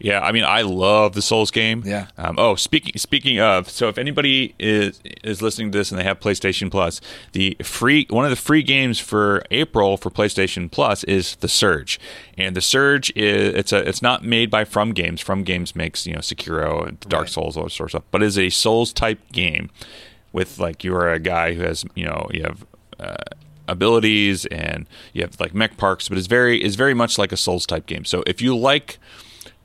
[0.00, 1.82] Yeah, I mean, I love the Souls game.
[1.84, 2.06] Yeah.
[2.16, 6.04] Um, oh, speaking speaking of, so if anybody is is listening to this and they
[6.04, 7.00] have PlayStation Plus,
[7.32, 11.98] the free one of the free games for April for PlayStation Plus is The Surge,
[12.36, 15.20] and The Surge is it's a it's not made by From Games.
[15.20, 17.30] From Games makes you know Sekiro and Dark Right.
[17.30, 19.68] Souls all that sort of stuff, but is a Souls type game
[20.32, 22.64] with like you are a guy who has you know you have.
[23.00, 23.16] Uh,
[23.68, 27.36] abilities and you have like mech parks but it's very is very much like a
[27.36, 28.98] souls type game so if you like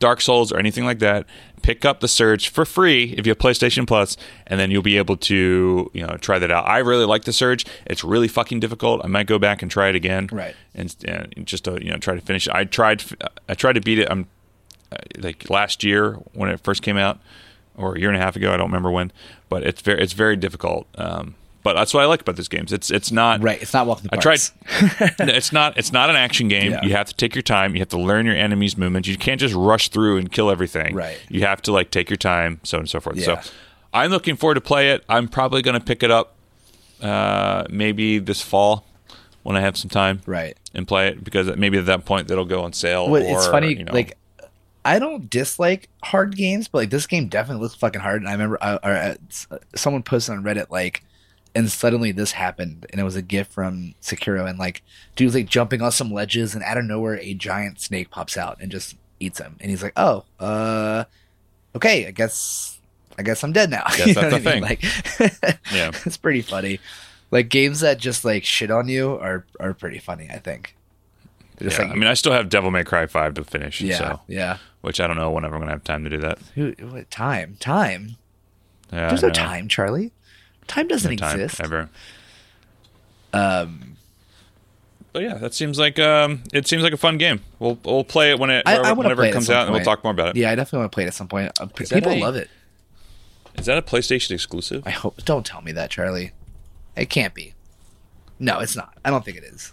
[0.04, 1.26] Dark Souls or anything like that,
[1.62, 4.98] pick up the Surge for free if you have PlayStation Plus, and then you'll be
[4.98, 6.68] able to you know try that out.
[6.68, 7.66] I really like the Surge.
[7.86, 9.00] It's really fucking difficult.
[9.02, 10.56] I might go back and try it again, Right.
[10.76, 12.54] And, and just to you know try to finish it.
[12.54, 13.02] I tried
[13.48, 14.10] I tried to beat it.
[14.12, 14.28] I'm
[15.18, 17.20] like last year when it first came out,
[17.78, 18.54] or a year and a half ago.
[18.54, 19.14] I don't remember when,
[19.48, 20.86] but it's very it's very difficult.
[20.96, 22.72] Um, but that's what I like about this games.
[22.74, 24.40] It's it's not Right, it's not walking the I tried.
[25.20, 25.78] it's not.
[25.78, 26.72] It's not an action game.
[26.72, 26.84] Yeah.
[26.84, 27.74] You have to take your time.
[27.76, 29.08] You have to learn your enemy's movements.
[29.08, 30.94] You can't just rush through and kill everything.
[30.96, 31.20] Right.
[31.30, 33.18] You have to like take your time, so on and so forth.
[33.18, 33.42] Yeah.
[33.42, 33.52] So,
[33.94, 35.04] I'm looking forward to play it.
[35.08, 36.36] I'm probably going to pick it up,
[37.02, 38.86] uh, maybe this fall
[39.44, 40.58] when I have some time, Right.
[40.74, 43.10] and play it because maybe at that point it'll go on sale.
[43.10, 43.76] Well, or, it's funny.
[43.76, 44.18] you know, Like,
[44.86, 48.22] I don't dislike hard games, but like this game definitely looks fucking hard.
[48.22, 49.16] And I remember or, uh,
[49.76, 51.04] someone posted on Reddit like,
[51.56, 54.82] and suddenly this happened, and it was a gift from Sekiro, and like
[55.16, 58.58] dude's like jumping on some ledges, and out of nowhere a giant snake pops out
[58.60, 61.04] and just eats him, and he's like, oh, uh,
[61.76, 62.70] okay, I guess.
[63.16, 63.84] I guess I'm dead now.
[63.96, 64.64] Guess You know that's I a mean?
[64.64, 64.82] Like,
[65.72, 65.92] Yeah.
[66.04, 66.80] it's pretty funny.
[67.30, 70.28] Like games that just like shit on you are are pretty funny.
[70.32, 70.76] I think.
[71.60, 73.82] Yeah, like, I mean, I still have Devil May Cry five to finish.
[73.82, 74.58] yeah, So, yeah.
[74.82, 76.40] which I don't know whenever I'm going to have time to do that.
[76.56, 76.74] Who?
[76.90, 77.56] What time?
[77.60, 78.16] Time?
[78.92, 80.12] Yeah, There's no time, Charlie.
[80.68, 81.62] Time doesn't No time exist.
[81.62, 81.90] ever.
[83.34, 83.98] Um.
[85.12, 87.42] but yeah, that seems like um, it seems like a fun game.
[87.60, 89.74] We'll we'll play it when it I- I whenever it it comes some out, and
[89.76, 90.36] we'll talk more about it.
[90.36, 91.52] Yeah, I definitely want to play it at some point.
[91.60, 92.50] Uh, p- Is that people a- love it.
[93.58, 94.84] Is that a PlayStation exclusive?
[94.86, 95.24] I hope.
[95.26, 96.32] Don't tell me that, Charlie.
[96.96, 97.54] It can't be.
[98.40, 98.98] No, it's not.
[99.06, 99.72] I don't think it is.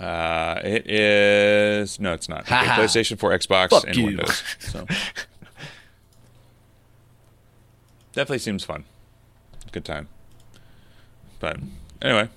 [0.00, 2.40] Uh, it is no, it's not.
[2.40, 2.76] Okay, Ha ha.
[2.80, 4.06] PlayStation 4, Xbox, Fuck and you.
[4.06, 4.42] Windows.
[4.58, 4.84] So
[8.12, 8.84] definitely seems fun.
[9.72, 10.08] Good time.
[11.40, 11.56] But
[12.00, 12.28] anyway,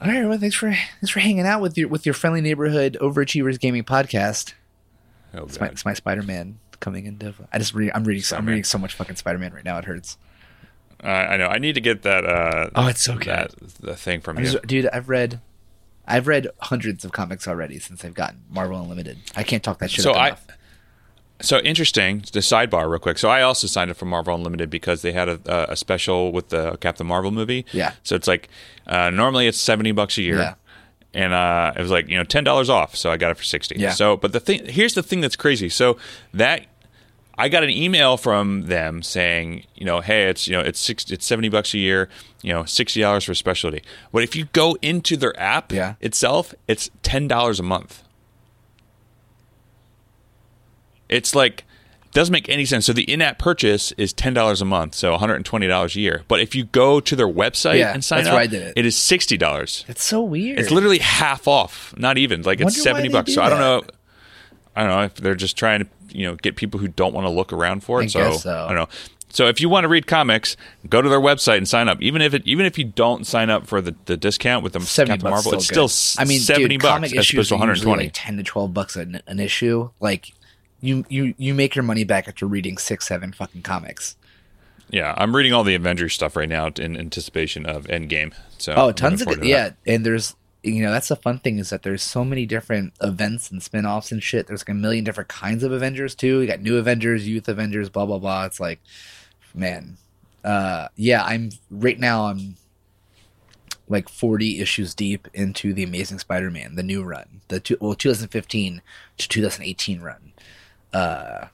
[0.00, 2.96] All right, well, thanks for thanks for hanging out with your with your friendly neighborhood
[3.00, 4.52] overachievers gaming podcast.
[5.34, 7.32] oh It's my, it's my Spider Man coming into.
[7.52, 7.92] I just read.
[7.94, 8.24] I'm reading.
[8.36, 9.78] I'm reading so much fucking Spider Man right now.
[9.78, 10.18] It hurts.
[11.02, 11.46] uh, I know.
[11.48, 12.24] I need to get that.
[12.26, 13.26] Uh, Oh, it's so good.
[13.28, 14.50] that the thing from I'm you.
[14.52, 15.40] just- dude, I've read.
[16.08, 19.18] I've read hundreds of comics already since I've gotten Marvel Unlimited.
[19.34, 20.46] I can't talk that shit So I, enough.
[21.40, 22.20] So interesting.
[22.32, 23.18] The sidebar, real quick.
[23.18, 26.48] So I also signed up for Marvel Unlimited because they had a, a special with
[26.48, 27.64] the Captain Marvel movie.
[27.72, 27.92] Yeah.
[28.02, 28.48] So it's like
[28.86, 30.38] uh, normally it's seventy bucks a year.
[30.38, 30.54] Yeah.
[31.14, 33.44] And uh, it was like you know ten dollars off, so I got it for
[33.44, 33.76] sixty.
[33.78, 33.90] Yeah.
[33.92, 35.68] So, but the thing here's the thing that's crazy.
[35.68, 35.96] So
[36.34, 36.66] that
[37.38, 41.10] I got an email from them saying, you know, hey, it's you know it's six,
[41.10, 42.08] it's seventy bucks a year,
[42.42, 43.82] you know, sixty dollars for specialty.
[44.12, 45.94] But if you go into their app Yeah.
[46.00, 48.02] itself, it's ten dollars a month.
[51.08, 51.64] It's like
[52.12, 52.86] doesn't make any sense.
[52.86, 55.96] So the in-app purchase is ten dollars a month, so one hundred and twenty dollars
[55.96, 56.24] a year.
[56.28, 58.62] But if you go to their website Yeah, and sign that's up, where I did
[58.62, 58.72] it.
[58.76, 59.84] it is sixty dollars.
[59.86, 60.58] It's so weird.
[60.58, 61.94] It's literally half off.
[61.96, 63.34] Not even like it's seventy bucks.
[63.34, 63.82] So I don't know.
[64.74, 67.26] I don't know if they're just trying to you know get people who don't want
[67.26, 68.04] to look around for it.
[68.04, 68.64] I so, guess so.
[68.64, 68.88] I don't know.
[69.28, 70.56] So if you want to read comics,
[70.88, 72.00] go to their website and sign up.
[72.00, 74.80] Even if it even if you don't sign up for the, the discount with the
[74.80, 75.44] seventy Captain bucks.
[75.44, 76.26] Marvel, still it's still good.
[76.26, 78.04] I mean, seventy dude, bucks comic as opposed to one hundred twenty.
[78.04, 79.90] like ten to twelve bucks an, an issue.
[80.00, 80.32] Like
[80.80, 84.16] you, you, you make your money back after reading six, seven fucking comics.
[84.90, 88.32] Yeah, I'm reading all the Avengers stuff right now in anticipation of Endgame.
[88.58, 89.44] So Oh, tons of.
[89.44, 92.92] Yeah, and there's you know that's the fun thing is that there's so many different
[93.00, 94.46] events and spin-offs and shit.
[94.46, 96.40] There's like a million different kinds of Avengers too.
[96.40, 98.44] You got new Avengers, youth Avengers, blah blah blah.
[98.44, 98.80] It's like,
[99.54, 99.96] man,
[100.44, 101.24] uh, yeah.
[101.24, 102.26] I'm right now.
[102.26, 102.56] I'm
[103.88, 108.82] like 40 issues deep into the Amazing Spider-Man, the new run, the two, well 2015
[109.18, 110.32] to 2018 run,
[110.96, 111.48] uh,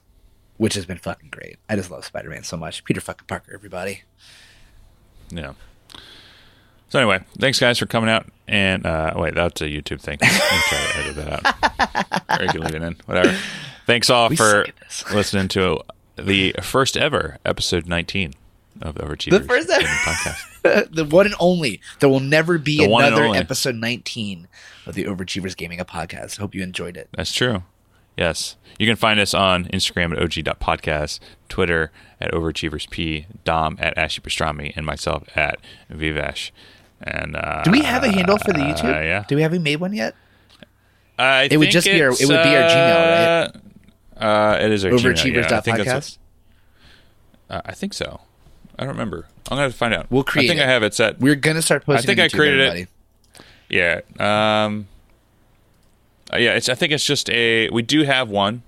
[0.57, 1.57] which has been fucking great.
[1.69, 2.83] I just love Spider-Man so much.
[2.83, 4.03] Peter fucking Parker, everybody.
[5.29, 5.53] Yeah.
[6.89, 8.27] So anyway, thanks guys for coming out.
[8.47, 10.19] And uh, wait, that's a YouTube thing.
[10.21, 12.39] Me try to edit that out.
[12.39, 12.95] or you can leave it in.
[13.05, 13.35] Whatever.
[13.87, 15.11] Thanks all We for suck at this.
[15.11, 15.81] listening to
[16.17, 18.33] the first ever episode 19
[18.81, 20.91] of the Overachievers The first ever- podcast.
[20.95, 21.81] the one and only.
[21.99, 24.47] There will never be The another episode 19
[24.85, 26.37] of the Overachievers Gaming a podcast.
[26.37, 27.09] Hope you enjoyed it.
[27.17, 27.63] That's true.
[28.17, 28.55] Yes.
[28.79, 34.73] You can find us on Instagram at og.podcast, Twitter at overachieversp, Dom at Ashy Pastrami,
[34.75, 35.59] and myself at
[35.91, 36.51] Vivesh.
[37.01, 38.85] And uh, Do we have a handle for the YouTube?
[38.95, 39.23] Uh, yeah.
[39.27, 40.15] Do we have we made one yet?
[41.19, 43.51] I It would just be our- it would be our Gmail,
[44.17, 45.33] uh, Uh, it is our Gmail.
[45.33, 46.17] Yeah, I think that's Overachievers.podcast?
[47.49, 48.21] what- uh, I think so.
[48.79, 49.27] I don't remember.
[49.49, 50.07] I'm gonna have to find out.
[50.09, 50.63] We'll create I think it.
[50.67, 51.19] I have it set.
[51.19, 52.03] We're gonna start posting.
[52.03, 52.89] I think on I YouTube, created it.
[53.69, 54.65] Yeah.
[54.65, 54.87] Um.
[56.33, 56.53] Uh, yeah.
[56.55, 56.69] It's.
[56.69, 57.69] I think it's just a.
[57.69, 58.63] We do have one,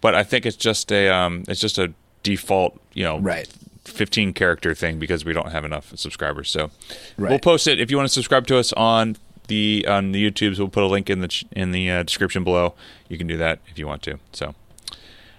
[0.00, 1.08] but I think it's just a.
[1.08, 1.44] Um.
[1.48, 1.92] It's just a
[2.22, 2.78] default.
[2.94, 3.18] You know.
[3.18, 3.48] Right.
[3.84, 6.50] 15 character thing because we don't have enough subscribers.
[6.50, 6.70] So
[7.16, 7.30] Right.
[7.30, 9.16] we'll post it if you want to subscribe to us on
[9.48, 10.58] the on the YouTubes.
[10.58, 12.74] We'll put a link in the ch- in the uh, description below.
[13.08, 14.18] You can do that if you want to.
[14.32, 14.54] So,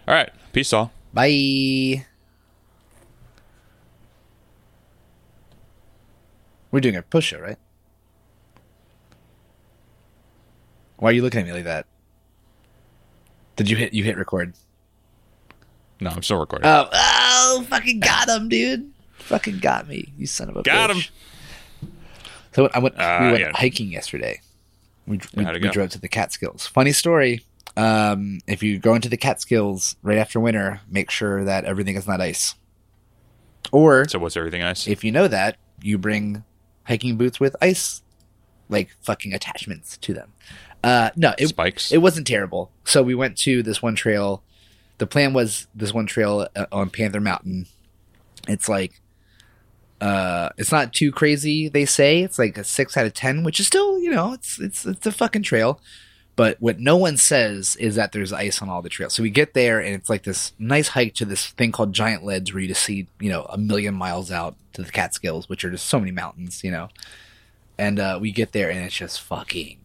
[0.07, 0.91] all right, peace all.
[1.13, 2.05] Bye.
[6.71, 7.57] We're doing a push show, right?
[11.01, 11.87] Why are you looking at me like that?
[13.55, 14.53] Did you hit you hit record?
[15.99, 16.67] No, I'm still recording.
[16.67, 18.91] Oh, oh, fucking got him, dude.
[19.17, 21.09] Fucking got me, you son of a Got bitch.
[21.81, 21.89] him.
[22.53, 22.99] So I went.
[22.99, 23.51] Uh, we went yeah.
[23.51, 24.41] hiking yesterday.
[25.07, 26.67] We, we, we drove to the Catskills.
[26.67, 27.41] Funny story.
[27.75, 32.07] Um, if you go into the Catskills right after winter, make sure that everything is
[32.07, 32.53] not ice.
[33.71, 34.87] Or So what's everything ice?
[34.87, 36.43] if you know that, you bring
[36.83, 38.03] hiking boots with ice,
[38.69, 40.33] like fucking attachments to them.
[40.83, 41.91] Uh, no, it, Spikes.
[41.91, 42.71] it wasn't terrible.
[42.85, 44.43] So we went to this one trail.
[44.97, 47.67] The plan was this one trail uh, on Panther Mountain.
[48.47, 48.99] It's like,
[49.99, 51.69] uh, it's not too crazy.
[51.69, 54.59] They say it's like a six out of ten, which is still, you know, it's
[54.59, 55.79] it's it's a fucking trail.
[56.35, 59.13] But what no one says is that there's ice on all the trails.
[59.13, 62.23] So we get there and it's like this nice hike to this thing called Giant
[62.23, 65.63] Ledge where you just see, you know, a million miles out to the Catskills, which
[65.63, 66.89] are just so many mountains, you know.
[67.77, 69.79] And uh, we get there and it's just fucking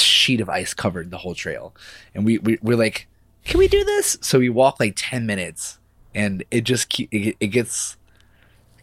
[0.00, 1.74] sheet of ice covered the whole trail.
[2.14, 3.06] And we, we we're like,
[3.44, 4.16] can we do this?
[4.20, 5.78] So we walk like 10 minutes
[6.14, 7.96] and it just it, it gets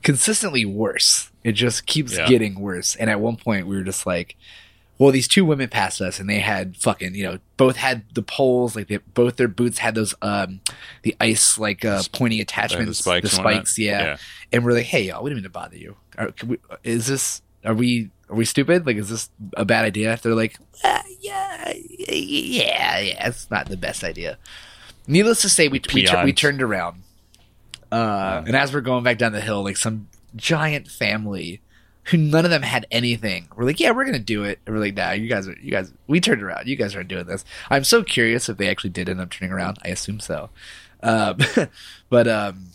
[0.03, 2.27] consistently worse It just keeps Yeah.
[2.27, 2.95] getting worse.
[2.95, 4.35] And at one point, we were just like,
[4.97, 8.21] well, these two women passed us, and they had fucking, you know, both had the
[8.21, 10.61] poles, like they, both their boots had those, um,
[11.01, 13.77] the ice like uh, pointy attachments, the spikes, and whatnot.
[13.79, 14.17] yeah.
[14.51, 15.95] And we're like, hey, y'all, we didn't mean to bother you.
[16.19, 17.41] Are, we, is this?
[17.65, 18.09] Are we?
[18.29, 18.85] Are we stupid?
[18.85, 20.17] Like, is this a bad idea?
[20.21, 21.73] They're like, uh, yeah,
[22.09, 23.27] yeah, yeah.
[23.27, 24.37] It's not the best idea.
[25.07, 27.03] Needless to say, we we, tur- we turned around,
[27.91, 31.61] uh, and as we're going back down the hill, like some giant family
[32.05, 33.47] who none of them had anything.
[33.55, 34.59] We're like, yeah, we're gonna do it.
[34.65, 35.91] And we're like, nah, you guys are, you guys.
[36.07, 36.67] We turned around.
[36.67, 37.45] You guys aren't doing this.
[37.69, 39.77] I'm so curious if they actually did end up turning around.
[39.83, 40.49] I assume so,
[41.03, 41.37] um,
[42.09, 42.67] but um,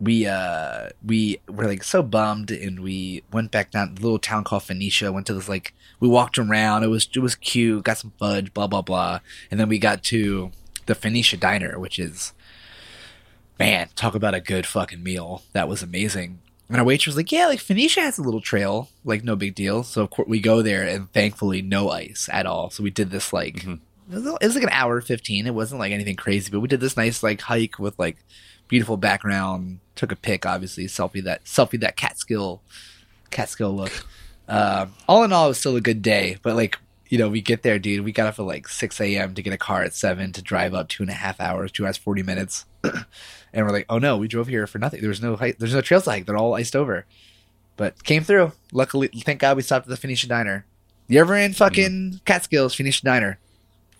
[0.00, 4.18] we uh we were like so bummed and we went back down to the little
[4.18, 7.84] town called Phoenicia, went to this like we walked around, it was it was cute,
[7.84, 9.20] got some fudge, blah blah blah.
[9.50, 10.52] And then we got to
[10.86, 12.32] the Phoenicia diner, which is
[13.58, 15.42] man, talk about a good fucking meal.
[15.52, 16.38] That was amazing.
[16.68, 19.54] And our waitress was like, Yeah, like Phoenicia has a little trail, like no big
[19.54, 19.82] deal.
[19.82, 22.70] So of course we go there and thankfully no ice at all.
[22.70, 23.80] So we did this like Mhm.
[24.10, 26.68] it was, it was like an hour 15 it wasn't like anything crazy but we
[26.68, 28.16] did this nice like hike with like
[28.68, 32.62] beautiful background took a pic obviously selfie that selfie that catskill
[33.30, 33.92] catskill look.
[34.48, 37.40] Um, all in all it was still a good day but like you know we
[37.40, 39.94] get there dude we got up at like 6 a.m to get a car at
[39.94, 42.64] 7 to drive up two and a half hours two hours 40 minutes.
[43.50, 45.00] And we're like oh no we drove here for nothing.
[45.00, 46.26] There's no hike there's no trails to hike.
[46.26, 47.06] They're all iced over.
[47.78, 48.52] But came through.
[48.72, 50.66] Luckily thank god we stopped at the phoenicia diner.
[51.08, 53.38] You ever in fucking catskills phoenicia diner?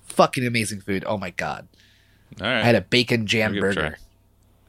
[0.09, 1.03] Fucking amazing food.
[1.07, 1.67] Oh my god.
[2.41, 2.59] All right.
[2.59, 3.99] I had a bacon jam I'll give it a burger.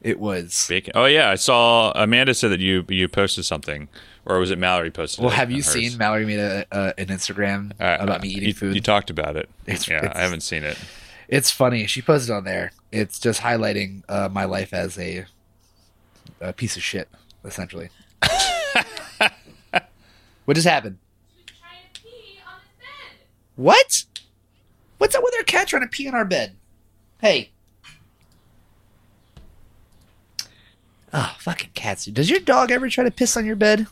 [0.02, 0.10] Try.
[0.10, 0.92] It was Bacon.
[0.94, 3.88] Oh yeah, I saw Amanda said that you you posted something,
[4.26, 5.22] or was it Mallory posted?
[5.24, 5.66] Well, it have you hers?
[5.72, 8.74] seen Mallory made a, a an Instagram Uh, about me eating you, food?
[8.74, 9.48] You talked about it.
[9.66, 10.76] It's- yeah, it's- I haven't seen it.
[11.28, 11.86] it's funny.
[11.86, 12.72] She posted on there.
[12.92, 15.26] It's just highlighting uh, my life as a,
[16.40, 17.08] a piece of shit,
[17.44, 17.90] essentially.
[20.44, 20.98] what just happened?
[21.46, 23.18] trying to pee on his bed.
[23.56, 24.04] What?
[24.98, 26.56] What's up with our cat trying to pee on our bed?
[27.20, 27.50] Hey.
[31.12, 32.04] Oh, fucking cats.
[32.06, 33.86] Does your dog ever try to piss on your bed?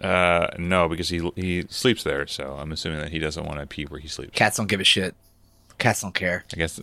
[0.00, 3.66] Uh, no, because he he sleeps there, so I'm assuming that he doesn't want to
[3.66, 4.32] pee where he sleeps.
[4.34, 5.14] Cats don't give a shit.
[5.78, 6.44] Cats don't care.
[6.52, 6.80] I guess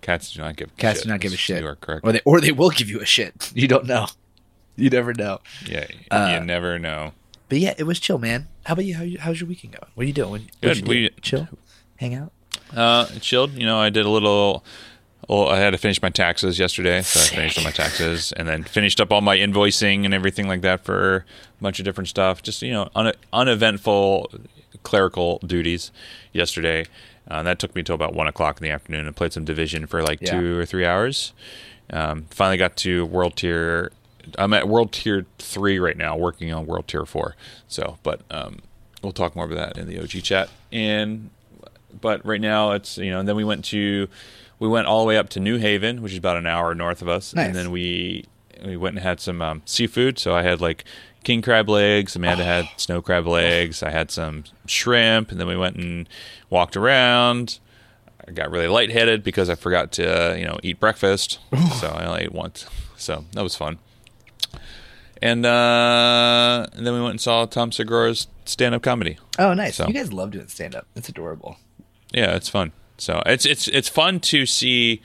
[0.00, 0.68] cats do not give.
[0.76, 0.80] Cats shit.
[0.80, 1.62] Cats do not give a shit.
[1.62, 2.04] You are correct.
[2.06, 3.50] Or they or they will give you a shit.
[3.56, 4.06] You don't know.
[4.76, 5.40] You never know.
[5.66, 7.12] yeah, Uh, you never know.
[7.48, 8.48] But yeah, it was chill, man.
[8.64, 8.94] How about you?
[8.94, 9.90] How you, how's your weekend going?
[9.94, 10.50] What are you doing?
[10.60, 10.68] Good.
[10.68, 10.88] what'd you do?
[11.14, 11.48] We- chill,
[11.96, 12.32] hang out.
[12.74, 13.52] Uh, chilled.
[13.52, 14.64] You know, I did a little.
[15.28, 18.48] Well, I had to finish my taxes yesterday, so I finished all my taxes, and
[18.48, 21.24] then finished up all my invoicing and everything like that for
[21.58, 22.42] a bunch of different stuff.
[22.42, 24.30] Just you know, un- uneventful
[24.82, 25.92] clerical duties
[26.32, 26.82] yesterday.
[27.30, 29.44] Uh, and that took me till about one o'clock in the afternoon, and played some
[29.44, 30.40] division for like Yeah.
[30.40, 31.32] two or three hours.
[31.90, 33.92] Um, finally got to world tier.
[34.38, 37.36] I'm at world tier three right now, working on world tier four.
[37.68, 38.58] So, but um,
[39.02, 40.48] we'll talk more about that in the OG chat.
[40.72, 41.30] And
[42.00, 44.08] but right now it's you know, and then we went to
[44.62, 47.02] we went all the way up to New Haven, which is about an hour north
[47.02, 47.46] of us, Nice.
[47.48, 48.24] and then we
[48.64, 50.18] we went and had some um, seafood.
[50.18, 50.84] So I had like
[51.24, 52.14] king crab legs.
[52.16, 53.82] Amanda had snow crab legs.
[53.82, 56.08] I had some shrimp, and then we went and
[56.48, 57.58] walked around.
[58.26, 61.40] I got really lightheaded because I forgot to uh, you know eat breakfast,
[61.80, 62.66] so I only ate once.
[62.96, 63.78] So that was fun.
[65.20, 69.18] And, uh, and then we went and saw Tom Segura's stand-up comedy.
[69.38, 69.76] Oh, nice.
[69.76, 70.88] So- You guys love doing stand up.
[70.96, 71.58] It's adorable.
[72.12, 72.72] Yeah, it's fun.
[72.98, 75.02] So it's it's it's fun to see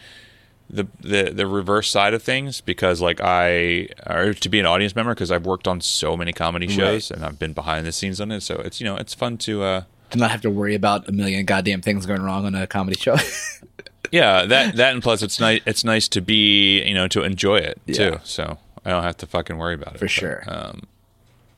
[0.70, 4.96] the the the reverse side of things because like I or to be an audience
[4.96, 8.20] member because I've worked on so many comedy shows and I've been behind the scenes
[8.22, 8.42] on it.
[8.42, 11.12] So it's you know it's fun to uh To not have to worry about a
[11.12, 13.16] million goddamn things going wrong on a comedy show.
[14.12, 17.58] yeah that that and plus it's nice it's nice to be you know to enjoy
[17.58, 17.96] it Yeah.
[18.12, 18.20] too.
[18.24, 20.44] So I don't have to fucking worry about it For But, sure.
[20.48, 20.82] Um,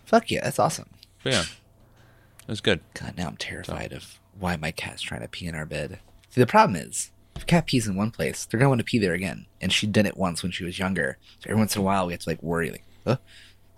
[0.05, 0.89] Fuck yeah, that's awesome.
[1.23, 2.79] yeah, it was good.
[2.95, 5.99] God, now I'm terrified of why my cat's trying to pee in our bed.
[6.39, 8.85] See, the problem is, if a cat pees in one place, they're gonna want to
[8.85, 9.45] pee there again.
[9.59, 11.17] And she did it once when she was younger.
[11.39, 13.17] So every once in a while, we have to like worry, like, huh?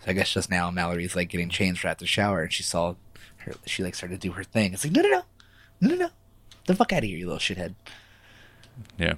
[0.04, 2.62] So I guess just now, Mallory's like getting changed right after the shower, and she
[2.62, 2.94] saw
[3.38, 3.54] her.
[3.66, 4.74] She like started to do her thing.
[4.74, 5.24] It's like, no, no, no,
[5.82, 6.10] no, no, no,
[6.68, 7.74] the fuck out of here, you little shithead.
[9.00, 9.16] Yeah.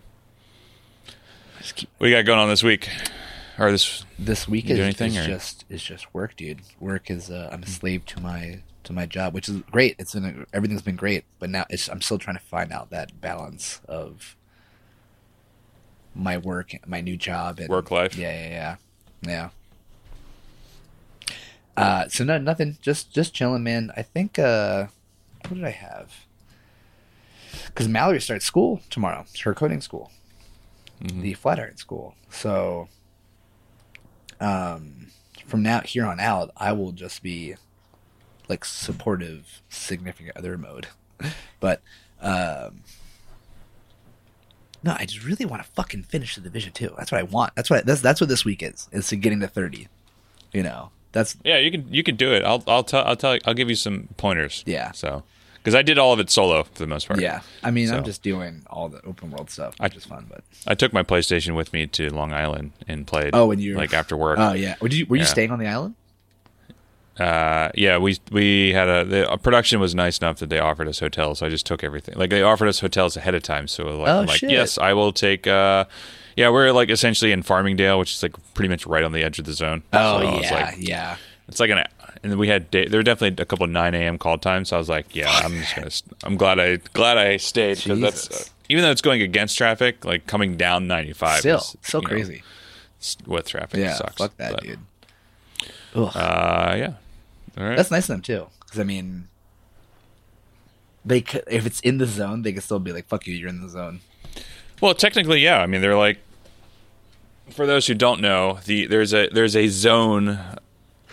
[1.58, 2.88] Just keep What do you got going on this week?
[3.60, 6.62] Or this this week is, anything, is just is just work, dude.
[6.80, 9.96] Work is uh, I'm a slave to my to my job, which is great.
[10.00, 12.90] It's been a, everything's been great, but now it's I'm still trying to find out
[12.92, 14.36] that balance of
[16.16, 18.16] my work, my new job, and Work life?
[18.18, 19.50] Yeah, yeah, yeah, yeah.
[21.76, 22.78] Uh, so no, nothing.
[22.82, 23.92] Just just chilling, man.
[23.98, 24.38] I think.
[24.38, 24.88] uh
[25.48, 26.14] What did I have?
[27.68, 29.26] Because Mallory starts school tomorrow.
[29.32, 30.12] It's her coding school
[31.02, 31.22] Mhm.
[31.22, 32.16] the Flatiron School.
[32.30, 32.88] So,
[34.40, 35.08] um,
[35.48, 37.56] from now here on out, I will just be
[38.50, 40.88] like supportive significant other mode.
[41.60, 41.82] But
[42.22, 42.82] um
[44.84, 46.94] no, I just really want to fucking finish the division too.
[46.98, 47.56] That's what I want.
[47.56, 48.90] That's what that's that's what this week is.
[48.92, 49.88] Is to getting to thirty.
[50.52, 52.44] You know, that's Yeah, you can you can do it.
[52.44, 54.64] I'll I'll tell I'll tell I'll give you some pointers.
[54.66, 54.92] Yeah.
[54.92, 55.24] So
[55.56, 57.22] because I did all of it solo for the most part.
[57.22, 57.40] yeah.
[57.64, 60.26] I mean, I'm just doing all the open world stuff, which is fun.
[60.30, 63.30] But I took my PlayStation with me to Long Island and played.
[63.34, 64.38] Oh, and you- like after work.
[64.40, 65.28] oh yeah, were you were you Yeah.
[65.28, 65.96] staying on the island?
[67.20, 70.88] Uh, yeah, we we had a the uh, production was nice enough that they offered
[70.88, 71.40] us hotels.
[71.40, 72.16] So I just took everything.
[72.18, 73.68] Like they offered us hotels ahead of time.
[73.68, 75.46] So like, Oh, I'm like yes, I will take.
[75.46, 75.86] Uh,
[76.36, 79.38] yeah, we're like essentially in Farmingdale, which is like pretty much right on the edge
[79.38, 79.84] of the zone.
[79.94, 81.18] Oh So yeah, like, yeah.
[81.48, 81.84] It's like an,
[82.24, 84.18] and we had day, there were definitely a couple of nine a.m.
[84.18, 84.70] call times.
[84.70, 85.92] So I was like, yeah, I'm just gonna.
[85.92, 89.56] st- I'm glad I glad I stayed because that's uh, even though it's going against
[89.58, 91.40] traffic, like coming down ninety five.
[91.42, 92.42] Still, is, so know, crazy.
[93.00, 94.16] s- with traffic yeah, sucks.
[94.16, 94.80] fuck that, But, dude.
[95.96, 96.12] Ugh.
[96.16, 96.94] Uh, yeah.
[97.58, 97.78] All right.
[97.78, 99.28] That's nice of them too, because I mean,
[101.06, 103.50] they could, if it's in the zone, they could still be like, "Fuck you, you're
[103.50, 104.02] in the zone."
[104.82, 105.60] Well, technically, yeah.
[105.60, 106.20] I mean, they're like,
[107.52, 110.40] for those who don't know, the there's a there's a zone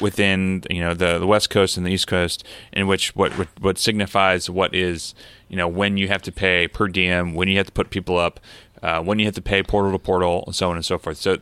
[0.01, 3.49] within you know the the West Coast and the East Coast in which what what,
[3.61, 5.15] what signifies what is
[5.49, 8.17] you know when you have to pay per diem, when you have to put people
[8.19, 8.41] up,
[8.83, 11.19] uh, when you have to pay portal to portal, and so on and so forth.
[11.19, 11.39] So.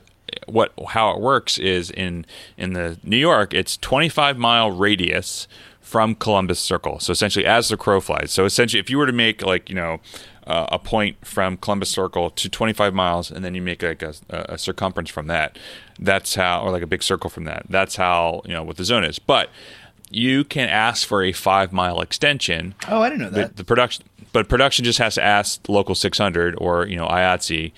[0.47, 2.25] What how it works is in
[2.57, 5.47] in the New York, it's 25 mile radius
[5.81, 7.01] from Columbus Circle.
[7.01, 8.31] So essentially, as the crow flies.
[8.31, 10.01] So essentially, if you were to make like you know
[10.47, 14.15] uh, a point from Columbus Circle to 25 miles, and then you make like a,
[14.31, 15.59] a circumference from that,
[15.99, 17.67] that's how, or like a big circle from that.
[17.69, 19.19] That's how you know what the zone is.
[19.19, 19.51] But
[20.11, 22.75] you can ask for a five mile extension.
[22.89, 23.57] Oh, I didn't know The, that.
[23.57, 27.73] the production, but production just has to ask local 600 or you know IATSE.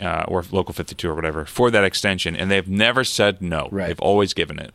[0.00, 3.88] Uh, or local 52 or whatever for that extension and they've never said no Right.
[3.88, 4.72] they've always given it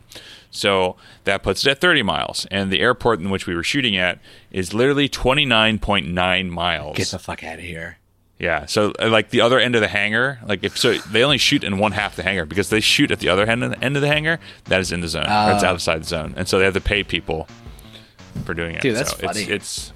[0.52, 3.96] so that puts it at 30 miles and the airport in which we were shooting
[3.96, 4.20] at
[4.52, 7.98] is literally 29.9 miles Get the fuck out of here.
[8.40, 11.38] yeah, so uh, like the other end of the hangar, like if so, they only
[11.38, 13.84] shoot in one half the hangar because they shoot at the other end of the,
[13.84, 15.68] end of the hangar that is in the zone, or it's Oh.
[15.68, 17.48] outside the zone, and so they have to pay people
[18.46, 18.82] for doing it.
[18.82, 19.42] Dude, that's so funny.
[19.44, 19.93] It's, it's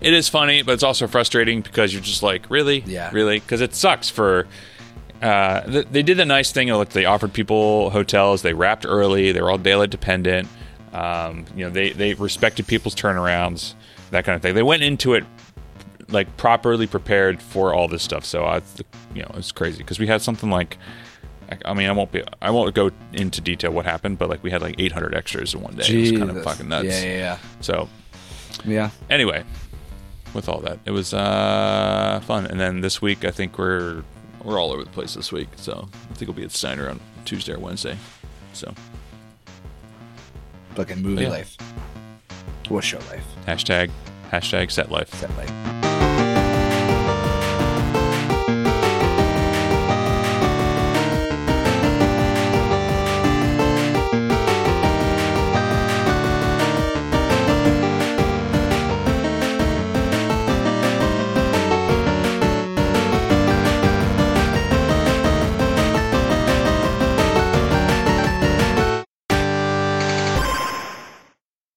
[0.00, 3.10] it is funny, but it's also frustrating because you're just like, really, Yeah.
[3.12, 4.46] really, because it sucks for.
[5.22, 6.68] Uh, th- they did the nice thing.
[6.68, 8.42] Like they offered people hotels.
[8.42, 9.32] They wrapped early.
[9.32, 10.46] They were all daylight dependent.
[10.92, 13.72] Um, you know, they they respected people's turnarounds,
[14.10, 14.54] that kind of thing.
[14.54, 15.24] They went into it
[16.08, 18.24] like properly prepared for all this stuff.
[18.26, 18.60] So I,
[19.14, 20.76] you know, it's crazy because we had something like,
[21.64, 24.50] I- mean, I won't be, I won't go into detail what happened, but like we
[24.50, 25.84] had like 800 extras in one day.
[25.88, 26.86] It was kind of fucking nuts.
[26.88, 27.88] Yeah, yeah, So
[28.66, 28.72] yeah.
[28.72, 28.90] Yeah.
[29.10, 29.44] anyway,
[30.36, 32.46] with all that, it was uh, fun.
[32.46, 34.02] And then this week, I think we're
[34.44, 35.48] we're all over the place this week.
[35.56, 37.96] So I think we'll be at Steiner on Tuesday or Wednesday.
[38.52, 38.72] So
[40.74, 41.30] Fucking movie Yeah.
[41.30, 41.56] life.
[42.70, 43.24] Or show life.
[43.46, 43.90] hashtag
[44.30, 45.12] hashtag set life.
[45.14, 45.75] Set life.